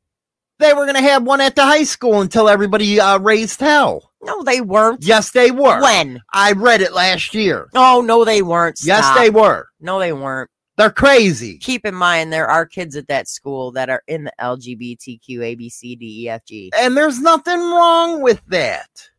[0.60, 4.12] They were going to have one at the high school until everybody uh, raised hell.
[4.22, 5.04] No, they weren't.
[5.04, 5.82] Yes, they were.
[5.82, 6.22] When?
[6.34, 7.70] I read it last year.
[7.74, 8.80] Oh, no, they weren't.
[8.84, 9.18] Yes, Stop.
[9.18, 9.68] they were.
[9.80, 10.50] No, they weren't.
[10.76, 11.58] They're crazy.
[11.58, 15.56] Keep in mind, there are kids at that school that are in the LGBTQ, A,
[15.56, 16.72] B, C, D, E, F, G.
[16.78, 19.10] And there's nothing wrong with that.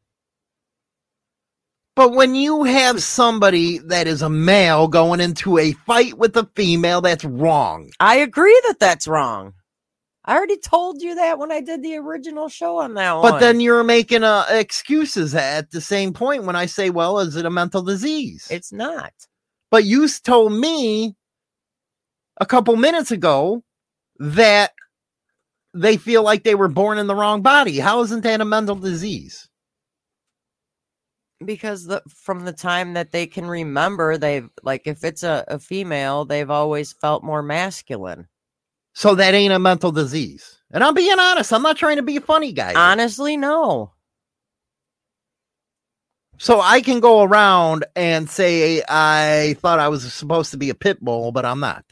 [1.97, 6.49] But when you have somebody that is a male going into a fight with a
[6.55, 7.91] female, that's wrong.
[8.01, 9.53] I agree that that's wrong.
[10.31, 13.33] I already told you that when I did the original show on that one.
[13.33, 17.35] But then you're making uh, excuses at the same point when I say, well, is
[17.35, 18.47] it a mental disease?
[18.49, 19.13] it's not.
[19.73, 21.17] but you told me
[22.41, 23.65] a couple minutes ago
[24.21, 24.71] that
[25.75, 27.81] they feel like they were born in the wrong body.
[27.81, 29.49] How isn't that a mental disease?
[31.45, 35.59] because the from the time that they can remember they've like if it's a, a
[35.59, 38.29] female they've always felt more masculine
[38.93, 40.59] So that ain't a mental disease.
[40.73, 41.53] And I'm being honest.
[41.53, 42.75] I'm not trying to be a funny guy.
[42.75, 43.93] Honestly, no.
[46.39, 50.75] So I can go around and say I thought I was supposed to be a
[50.75, 51.85] pit bull, but I'm not.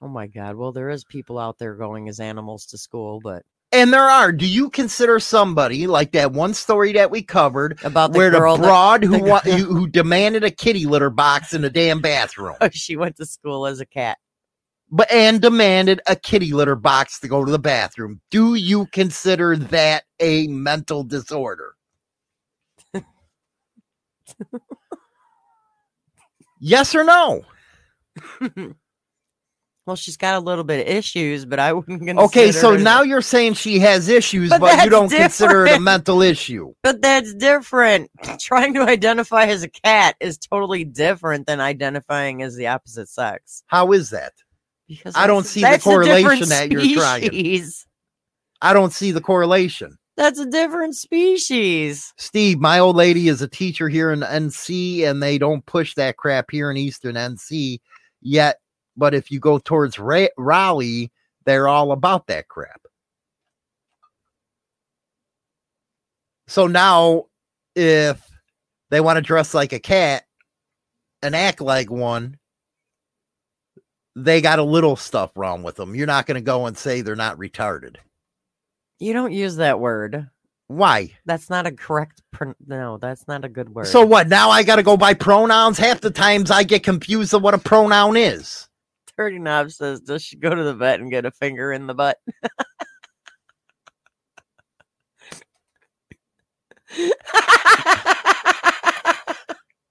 [0.00, 0.54] Oh my god.
[0.56, 3.42] Well, there is people out there going as animals to school, but
[3.72, 4.30] And there are.
[4.30, 8.38] Do you consider somebody like that one story that we covered about the where the
[8.38, 12.00] girl that- broad who, the who who demanded a kitty litter box in the damn
[12.00, 14.18] bathroom, she went to school as a cat.
[14.90, 18.20] But and demanded a kitty litter box to go to the bathroom?
[18.30, 21.74] Do you consider that a mental disorder?
[26.60, 27.42] yes or no?
[29.86, 33.02] Well, she's got a little bit of issues, but I wouldn't consider Okay, so now
[33.02, 36.74] you're saying she has issues, But but, you don't consider it a mental issue.
[36.82, 38.10] But that's different.
[38.40, 43.62] Trying to identify as a cat is totally different than identifying as the opposite sex.
[43.68, 44.32] How is that?
[44.88, 47.72] Because I don't see the that's a different correlation that you're trying.
[48.62, 49.98] I don't see the correlation.
[50.16, 52.14] That's a different species.
[52.16, 56.16] Steve, my old lady is a teacher here in NC, and they don't push that
[56.16, 57.80] crap here in Eastern NC
[58.22, 58.56] yet.
[58.96, 61.12] But if you go towards Ra- Raleigh,
[61.44, 62.80] they're all about that crap.
[66.48, 67.26] So now,
[67.74, 68.26] if
[68.90, 70.24] they want to dress like a cat
[71.20, 72.38] and act like one,
[74.16, 75.94] they got a little stuff wrong with them.
[75.94, 77.96] You're not going to go and say they're not retarded.
[78.98, 80.28] You don't use that word.
[80.68, 81.12] Why?
[81.26, 82.22] That's not a correct.
[82.32, 83.86] Pron- no, that's not a good word.
[83.86, 84.26] So what?
[84.28, 85.78] Now I got to go by pronouns.
[85.78, 88.66] Half the times I get confused of what a pronoun is.
[89.16, 91.94] Dirty Knob says, "Does she go to the vet and get a finger in the
[91.94, 92.18] butt?"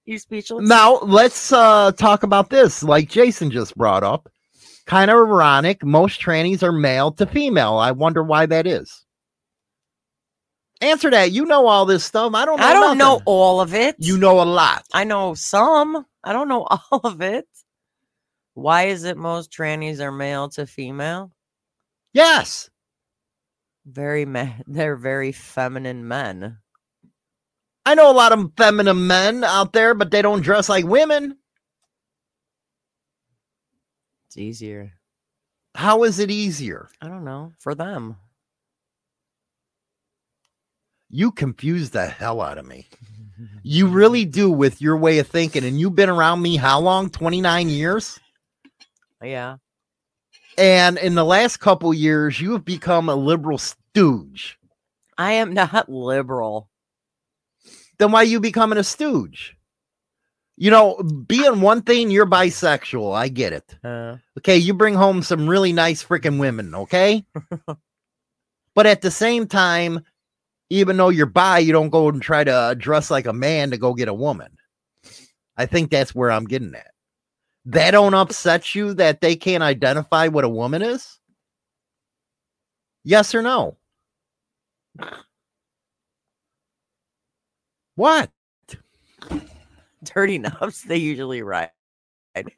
[0.06, 0.68] you speechless?
[0.68, 2.84] Now let's uh talk about this.
[2.84, 4.30] Like Jason just brought up,
[4.86, 5.84] kind of ironic.
[5.84, 7.76] Most trannies are male to female.
[7.76, 9.06] I wonder why that is.
[10.82, 11.32] Answer that.
[11.32, 12.34] You know all this stuff.
[12.34, 12.60] I don't.
[12.60, 13.96] know I don't know all of it.
[14.00, 14.86] You know a lot.
[14.94, 16.06] I know some.
[16.24, 17.48] I don't know all of it.
[18.54, 21.32] Why is it most trannies are male to female?
[22.14, 22.70] Yes.
[23.86, 26.58] Very ma- they're very feminine men.
[27.86, 31.38] I know a lot of feminine men out there, but they don't dress like women.
[34.28, 34.94] It's easier.
[35.76, 36.90] How is it easier?
[37.02, 38.18] I don't know for them.
[41.10, 42.88] You confuse the hell out of me.
[43.62, 45.64] You really do with your way of thinking.
[45.64, 47.10] And you've been around me how long?
[47.10, 48.20] 29 years?
[49.24, 49.58] Yeah.
[50.58, 54.58] And in the last couple years, you have become a liberal stooge.
[55.18, 56.70] I am not liberal.
[57.98, 59.56] Then why you becoming a stooge?
[60.58, 60.96] You know,
[61.28, 63.14] being one thing, you're bisexual.
[63.14, 63.76] I get it.
[63.84, 67.26] Uh, Okay, you bring home some really nice freaking women, okay?
[68.76, 70.02] but at the same time,
[70.70, 73.78] even though you're bi, you don't go and try to dress like a man to
[73.78, 74.58] go get a woman.
[75.58, 76.92] I think that's where I'm getting at.
[77.66, 81.20] That don't upset you that they can't identify what a woman is?
[83.04, 83.78] Yes or no?
[87.96, 88.30] What?
[90.04, 91.72] dirty knobs, they usually ride.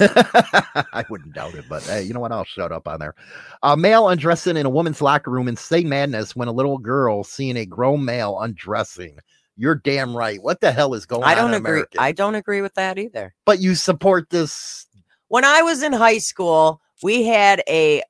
[0.00, 2.32] I wouldn't doubt it, but hey, you know what?
[2.32, 3.14] I'll shut up on there.
[3.62, 7.56] A male undressing in a woman's locker room insane madness when a little girl seeing
[7.58, 9.18] a grown male undressing.
[9.56, 10.42] You're damn right.
[10.42, 11.36] What the hell is going I on?
[11.36, 11.70] don't in agree.
[11.72, 11.98] America?
[11.98, 13.34] I don't agree with that either.
[13.44, 14.86] but you support this.
[15.28, 18.02] When I was in high school, we had a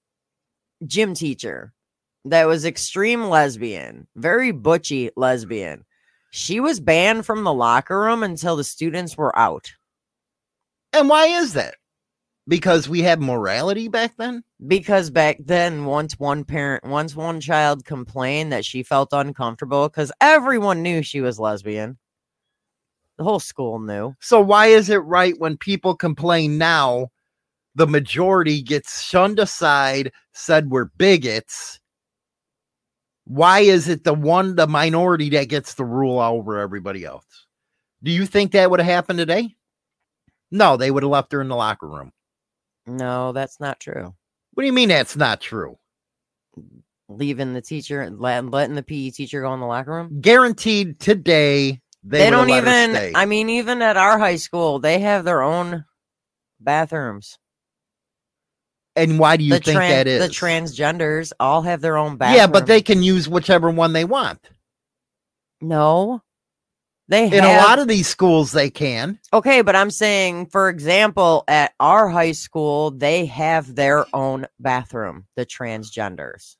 [0.86, 1.72] gym teacher
[2.26, 5.84] that was extreme lesbian, very butchy lesbian.
[6.30, 9.72] She was banned from the locker room until the students were out.
[10.92, 11.74] And why is that?
[12.46, 14.44] Because we had morality back then?
[14.66, 20.12] because back then once one parent once one child complained that she felt uncomfortable because
[20.20, 21.96] everyone knew she was lesbian
[23.16, 27.08] the whole school knew So why is it right when people complain now,
[27.74, 31.79] the majority gets shunned aside, said we're bigots?
[33.30, 37.46] Why is it the one, the minority that gets the rule over everybody else?
[38.02, 39.54] Do you think that would have happened today?
[40.50, 42.10] No, they would have left her in the locker room.
[42.86, 44.12] no that's not true
[44.54, 45.78] What do you mean that's not true?
[47.08, 51.80] leaving the teacher letting, letting the pe teacher go in the locker room Guaranteed today
[52.02, 55.84] they, they, don't even i mean even at our high school they have their own
[56.58, 57.38] bathrooms
[58.96, 60.20] and why do you the think tran- that is?
[60.26, 64.04] the transgenders all have their own bathroom yeah, but they can use whichever one they
[64.04, 64.50] want.
[65.60, 66.22] no
[67.08, 67.38] They have...
[67.38, 69.18] In a lot of these schools, they can.
[69.32, 75.26] Okay, but I'm saying, for example, at our high school, they have their own bathroom,
[75.34, 76.56] the transgenders.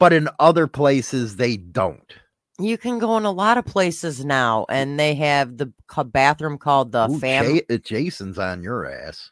[0.00, 2.12] But in other places, they don't.
[2.58, 5.72] You can go in a lot of places now, and they have the
[6.04, 7.54] bathroom called the Ooh, fam.
[7.54, 9.30] Ja- uh, Jason's on your ass.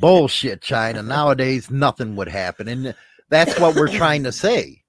[0.00, 1.02] Bullshit, China.
[1.02, 2.68] Nowadays, nothing would happen.
[2.68, 2.94] And
[3.28, 4.82] that's what we're trying to say.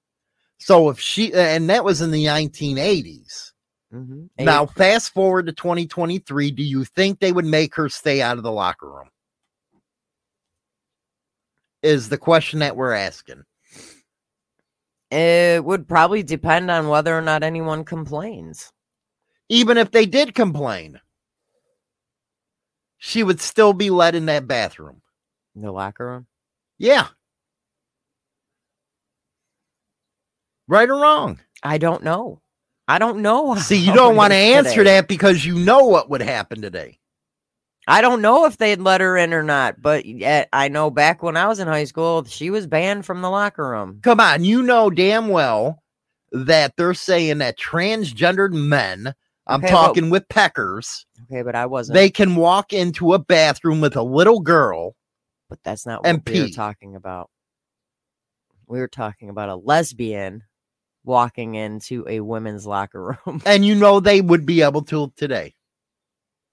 [0.58, 3.52] So if she, and that was in the 1980s.
[3.92, 4.28] Mhm.
[4.38, 6.50] Now, fast forward to 2023.
[6.50, 9.08] Do you think they would make her stay out of the locker room?
[11.82, 13.44] Is the question that we're asking.
[15.10, 18.70] it would probably depend on whether or not anyone complains.
[19.48, 21.00] Even if they did complain,
[22.98, 25.02] she would still be let in that bathroom.
[25.56, 26.26] in The locker room.
[26.78, 27.08] Yeah.
[30.66, 31.40] Right or wrong?
[31.62, 32.40] I don't know.
[32.86, 33.54] I don't know.
[33.56, 34.96] See, you don't want to answer today.
[34.96, 36.98] that because you know what would happen today.
[37.86, 41.22] I don't know if they'd let her in or not, but yet I know back
[41.22, 44.00] when I was in high school, she was banned from the locker room.
[44.02, 45.82] Come on, you know damn well
[46.30, 49.14] that they're saying that transgendered men,
[49.48, 51.94] I'm Okay, but- talking with peckers, Okay, but I wasn't.
[51.94, 54.94] they can walk into a bathroom with a little girl.
[55.48, 57.30] but that's not what we were talking about.
[58.66, 60.42] We were talking about a lesbian
[61.04, 63.40] walking into a women's locker room.
[63.46, 65.54] And you know they would be able to today.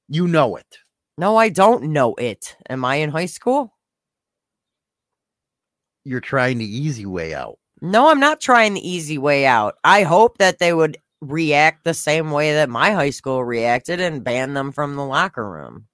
[0.07, 0.77] You know it.
[1.17, 2.55] no, I don't know it.
[2.69, 3.73] Am I in high school?
[6.05, 7.57] You're trying the easy way out.
[7.81, 9.75] No, I'm not trying the easy way out.
[9.83, 10.97] I hope that they would
[11.31, 15.49] react the same way that my high school reacted and ban them from the locker
[15.49, 15.87] room.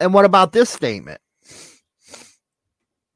[0.00, 1.20] And what about this statement?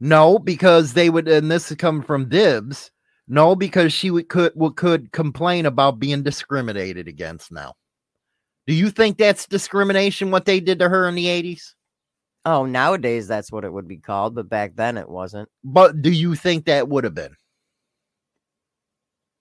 [0.01, 2.91] No, because they would, and this is coming from Dibs.
[3.29, 7.75] No, because she would could would, could complain about being discriminated against now.
[8.67, 11.75] Do you think that's discrimination what they did to her in the 80s?
[12.45, 15.49] Oh, nowadays that's what it would be called, but back then it wasn't.
[15.63, 17.37] But do you think that would have been?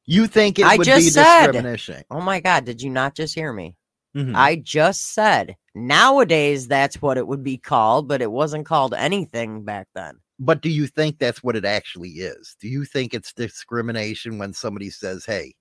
[0.09, 2.03] You think it I would just be said- discrimination?
[2.09, 3.75] Oh my god, did you not just hear me?
[4.17, 4.35] Mhm.
[4.35, 9.63] I just said nowadays that's what it would be called, but it wasn't called anything
[9.63, 10.15] back then.
[10.39, 12.55] But do you think that's what it actually is?
[12.59, 15.53] Do you think it's discrimination when somebody says, "Hey,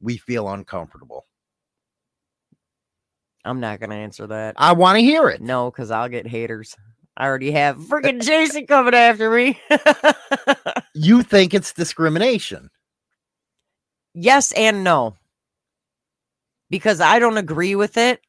[0.00, 1.24] we feel uncomfortable"?
[3.46, 4.56] I'm not gonna answer that.
[4.58, 5.40] I want to hear it.
[5.40, 6.76] No, because I'll get haters.
[7.16, 9.58] I already have freaking Jason coming after me.
[10.98, 12.70] You think it's discrimination?
[14.16, 15.16] Yes and no.
[16.68, 18.20] Because I don't agree with it,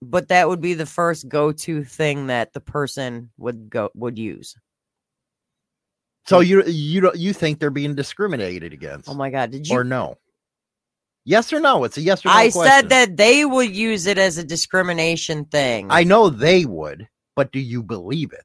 [0.00, 4.54] but that would be the first go-to thing that the person would go would use.
[6.26, 9.08] So you you don't you think they're being discriminated against?
[9.08, 10.16] Oh my god, did you or no?
[11.24, 11.84] Yes or no?
[11.84, 12.70] It's a yes or no I question.
[12.70, 15.88] said that they would use it as a discrimination thing.
[15.90, 18.44] I know they would, but do you believe it?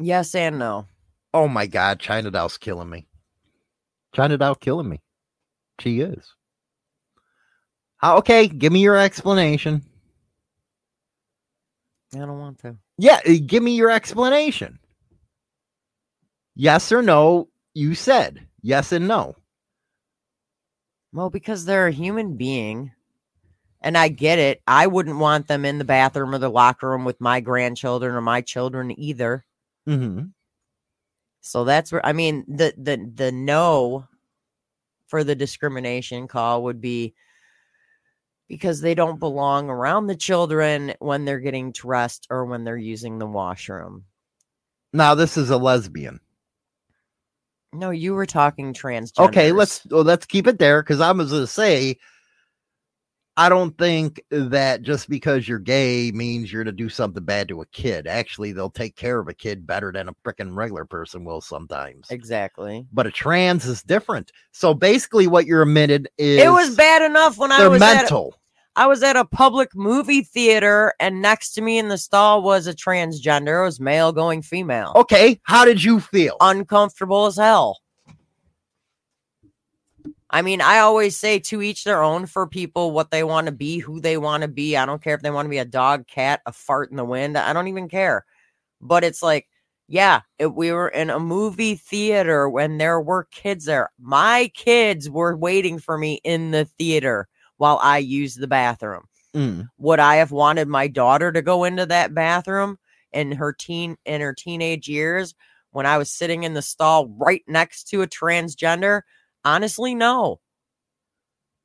[0.00, 0.86] yes and no.
[1.34, 3.08] Oh my God, China Doll's killing me.
[4.14, 5.02] China Doll killing me.
[5.80, 6.32] She is.
[8.02, 9.82] Okay, give me your explanation.
[12.14, 12.76] I don't want to.
[12.98, 14.78] Yeah, uh, give me your explanation.
[16.54, 17.48] Yes or no?
[17.74, 19.34] You said yes and no.
[21.12, 22.92] Well, because they're a human being.
[23.80, 24.62] And I get it.
[24.66, 28.20] I wouldn't want them in the bathroom or the locker room with my grandchildren or
[28.20, 29.44] my children either.
[29.88, 30.26] Mm-hmm.
[31.46, 34.08] So that's where I mean the the the no
[35.08, 37.14] for the discrimination call would be
[38.48, 43.18] because they don't belong around the children when they're getting dressed or when they're using
[43.18, 44.04] the washroom.
[44.94, 46.18] Now this is a lesbian.
[47.74, 49.28] No, you were talking transgender.
[49.28, 51.98] Okay, let's well, let's keep it there because I was going to say,
[53.36, 57.62] I don't think that just because you're gay means you're to do something bad to
[57.62, 58.06] a kid.
[58.06, 62.10] Actually, they'll take care of a kid better than a freaking regular person will sometimes.
[62.10, 62.86] exactly.
[62.92, 64.30] But a trans is different.
[64.52, 68.34] So basically, what you're admitted is It was bad enough when I was at mental.
[68.76, 72.66] I was at a public movie theater, and next to me in the stall was
[72.66, 73.62] a transgender.
[73.62, 74.92] It was male going female.
[74.96, 76.36] Okay, how did you feel?
[76.40, 77.78] Uncomfortable as hell.
[80.34, 83.52] I mean, I always say to each their own for people what they want to
[83.52, 84.76] be, who they want to be.
[84.76, 87.04] I don't care if they want to be a dog, cat, a fart in the
[87.04, 87.38] wind.
[87.38, 88.24] I don't even care.
[88.80, 89.48] But it's like,
[89.88, 93.90] yeah, it, we were in a movie theater when there were kids there.
[94.00, 97.28] My kids were waiting for me in the theater
[97.58, 99.04] while I used the bathroom
[99.34, 99.68] Mm.
[99.78, 102.78] would I have wanted my daughter to go into that bathroom
[103.12, 105.34] in her teen in her teenage years
[105.72, 109.02] when I was sitting in the stall right next to a transgender?
[109.44, 110.40] Honestly, no.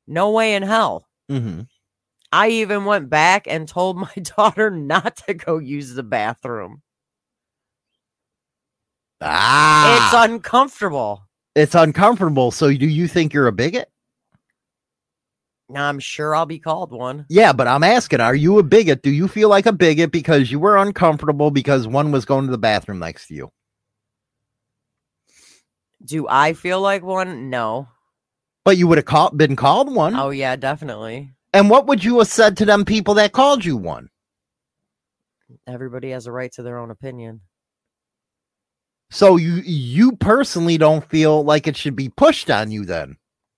[0.06, 1.06] No way in hell.
[1.30, 1.62] Mm-hmm.
[2.32, 6.82] I even went back and told my daughter not to go use the bathroom.
[9.20, 11.22] Ah, It's uncomfortable.
[11.54, 12.50] it's uncomfortable.
[12.50, 13.90] So, do you think you're a bigot?
[15.68, 17.26] Now, I'm sure I'll be called one.
[17.28, 19.02] Yeah, but I'm asking, are you a bigot?
[19.02, 22.50] Do you feel like a bigot because you were uncomfortable because one was going to
[22.50, 23.52] the bathroom next to you?
[26.04, 27.50] Do I feel like one?
[27.50, 27.88] No.
[28.64, 30.14] But you would have call- been called one.
[30.16, 31.32] Oh, yeah, definitely.
[31.52, 34.10] And what would you have said to them people that called you one?
[35.66, 37.40] Everybody has a right to their own opinion.
[39.10, 43.16] So you you personally don't feel like it should be pushed on you then?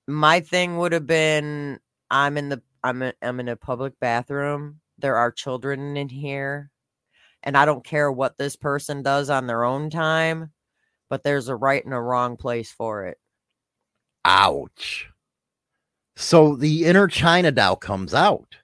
[0.08, 1.78] My thing would have been
[2.10, 4.80] I'm in the I'm in, I'm in a public bathroom.
[4.98, 6.70] There are children in here.
[7.42, 10.52] And I don't care what this person does on their own time,
[11.12, 13.18] but there's a right and a wrong place for it.
[14.24, 15.10] Ouch.
[16.16, 18.56] So the inner China Doll comes out.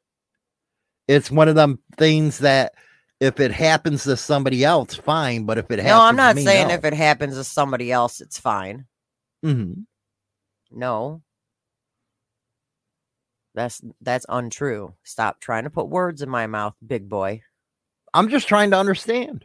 [1.06, 2.72] It's one of them things that
[3.20, 5.44] if it happens to somebody else, fine.
[5.44, 6.74] But if it happens, No, I'm not me, saying no.
[6.74, 8.86] if it happens to somebody else, it's fine.
[9.44, 9.82] Mm-hmm.
[10.70, 11.20] No.
[13.54, 14.94] That's that's untrue.
[15.02, 17.42] Stop trying to put words in my mouth, big boy.
[18.14, 19.44] I'm just trying to understand.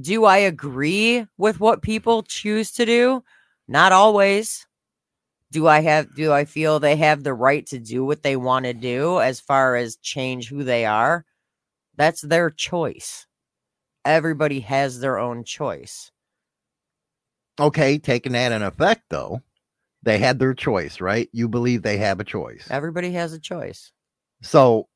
[0.00, 3.24] Do I agree with what people choose to do?
[3.66, 4.66] Not always.
[5.52, 8.66] Do I have do I feel they have the right to do what they want
[8.66, 11.24] to do as far as change who they are?
[11.96, 13.26] That's their choice.
[14.04, 16.10] Everybody has their own choice.
[17.58, 19.40] Okay, taking that in effect though,
[20.02, 21.28] they had their choice, right?
[21.32, 22.66] You believe they have a choice.
[22.70, 23.92] Everybody has a choice.
[24.42, 24.88] So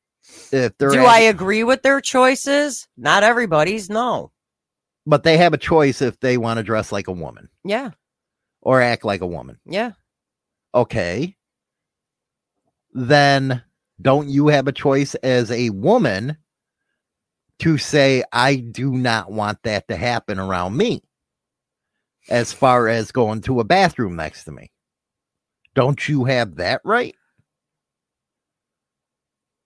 [0.51, 2.87] if they're Do at- I agree with their choices?
[2.97, 4.30] Not everybody's, no.
[5.05, 7.91] But they have a choice if they want to dress like a woman Yeah,
[8.61, 9.59] or act like a woman.
[9.65, 9.91] yeah.
[10.73, 11.35] Okay.
[12.93, 13.63] Then
[14.01, 16.37] don't you have a choice as a woman
[17.59, 21.03] to say, I do not want that to happen around me?
[22.29, 24.71] As far as going to a bathroom next to me.
[25.75, 27.15] Don't you have that right?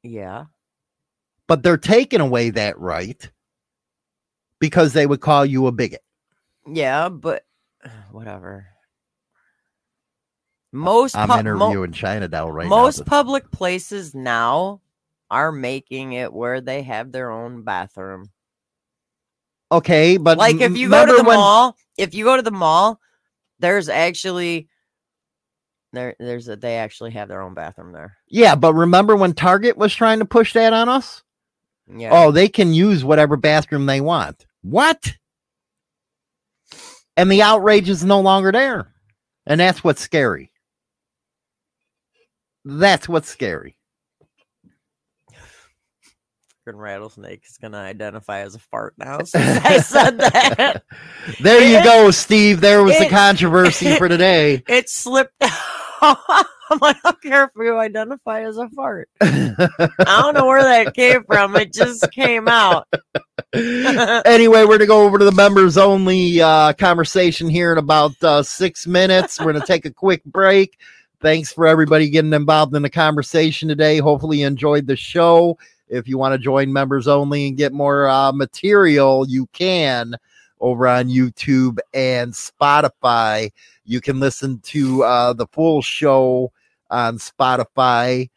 [0.04, 0.46] Yeah.
[1.48, 3.30] But they're taking away that right
[4.60, 6.02] because they would call you a bigot.
[6.68, 7.44] Yeah, but
[8.12, 8.68] whatever.
[10.72, 13.06] Most I'm pu- mo- interviewing China Doll right most now.
[13.06, 14.82] public places now
[15.32, 18.30] are making it where they have their own bathroom.
[19.72, 22.52] okay, but like if you go to the when- mall, if you go to the
[22.52, 23.00] mall,
[23.60, 24.68] there's actually
[25.94, 28.18] there there's a they actually have their own bathroom there.
[28.28, 31.24] Yeah, but remember when Target was trying to push that on us?
[31.88, 32.10] Yeah.
[32.12, 34.46] Oh, they can use whatever bathroom they want.
[34.62, 35.14] What?
[37.18, 38.94] And the outrage is no longer there.
[39.46, 40.52] And that's what's scary.
[42.66, 43.78] That's what's scary.
[46.66, 49.20] Fucking rattlesnake is gonna identify as a fart now.
[49.24, 50.84] Since I said that.
[51.42, 52.62] There you go, Steve.
[52.62, 54.64] There was the it- controversy for today.
[54.68, 55.34] It slipped
[56.02, 56.46] out.
[56.70, 59.10] I'm like, I don't care if you identify as a fart.
[59.22, 61.56] I don't know where that came from.
[61.56, 62.88] It just came out.
[63.54, 68.42] anyway, we're gonna go over to the members only uh, conversation here in about uh,
[68.42, 69.40] six minutes.
[69.40, 70.80] We're gonna take a quick break.
[71.22, 74.00] Thanks for everybody getting involved in the conversation today.
[74.00, 75.58] Hopefully, you enjoyed the show.
[75.88, 80.16] If you want to join members only and get more uh, material, you can
[80.60, 83.52] over on YouTube and Spotify.
[83.84, 86.52] You can listen to uh, the full show
[86.90, 88.30] on Spotify,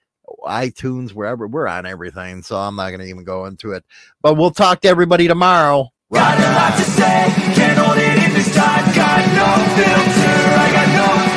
[0.45, 2.43] iTunes, wherever we're on everything.
[2.43, 3.85] So I'm not going to even go into it.
[4.23, 5.91] But we'll talk to everybody tomorrow.
[6.13, 8.95] Got a lot to say, can't hold it in this time.
[8.95, 11.28] Got no filter, I got no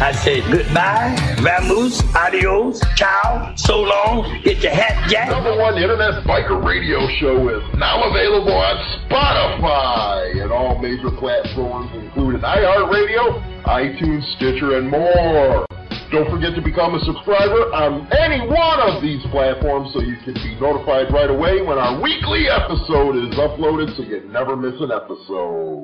[0.00, 5.30] I say goodbye, vamoose, adios, ciao, so long, get your hat jack.
[5.30, 8.76] Number one internet biker radio show is now available on
[9.06, 15.64] Spotify and all major platforms, including iHeartRadio, iTunes, Stitcher, and more.
[16.10, 20.34] Don't forget to become a subscriber on any one of these platforms so you can
[20.34, 24.92] be notified right away when our weekly episode is uploaded so you never miss an
[24.92, 25.82] episode.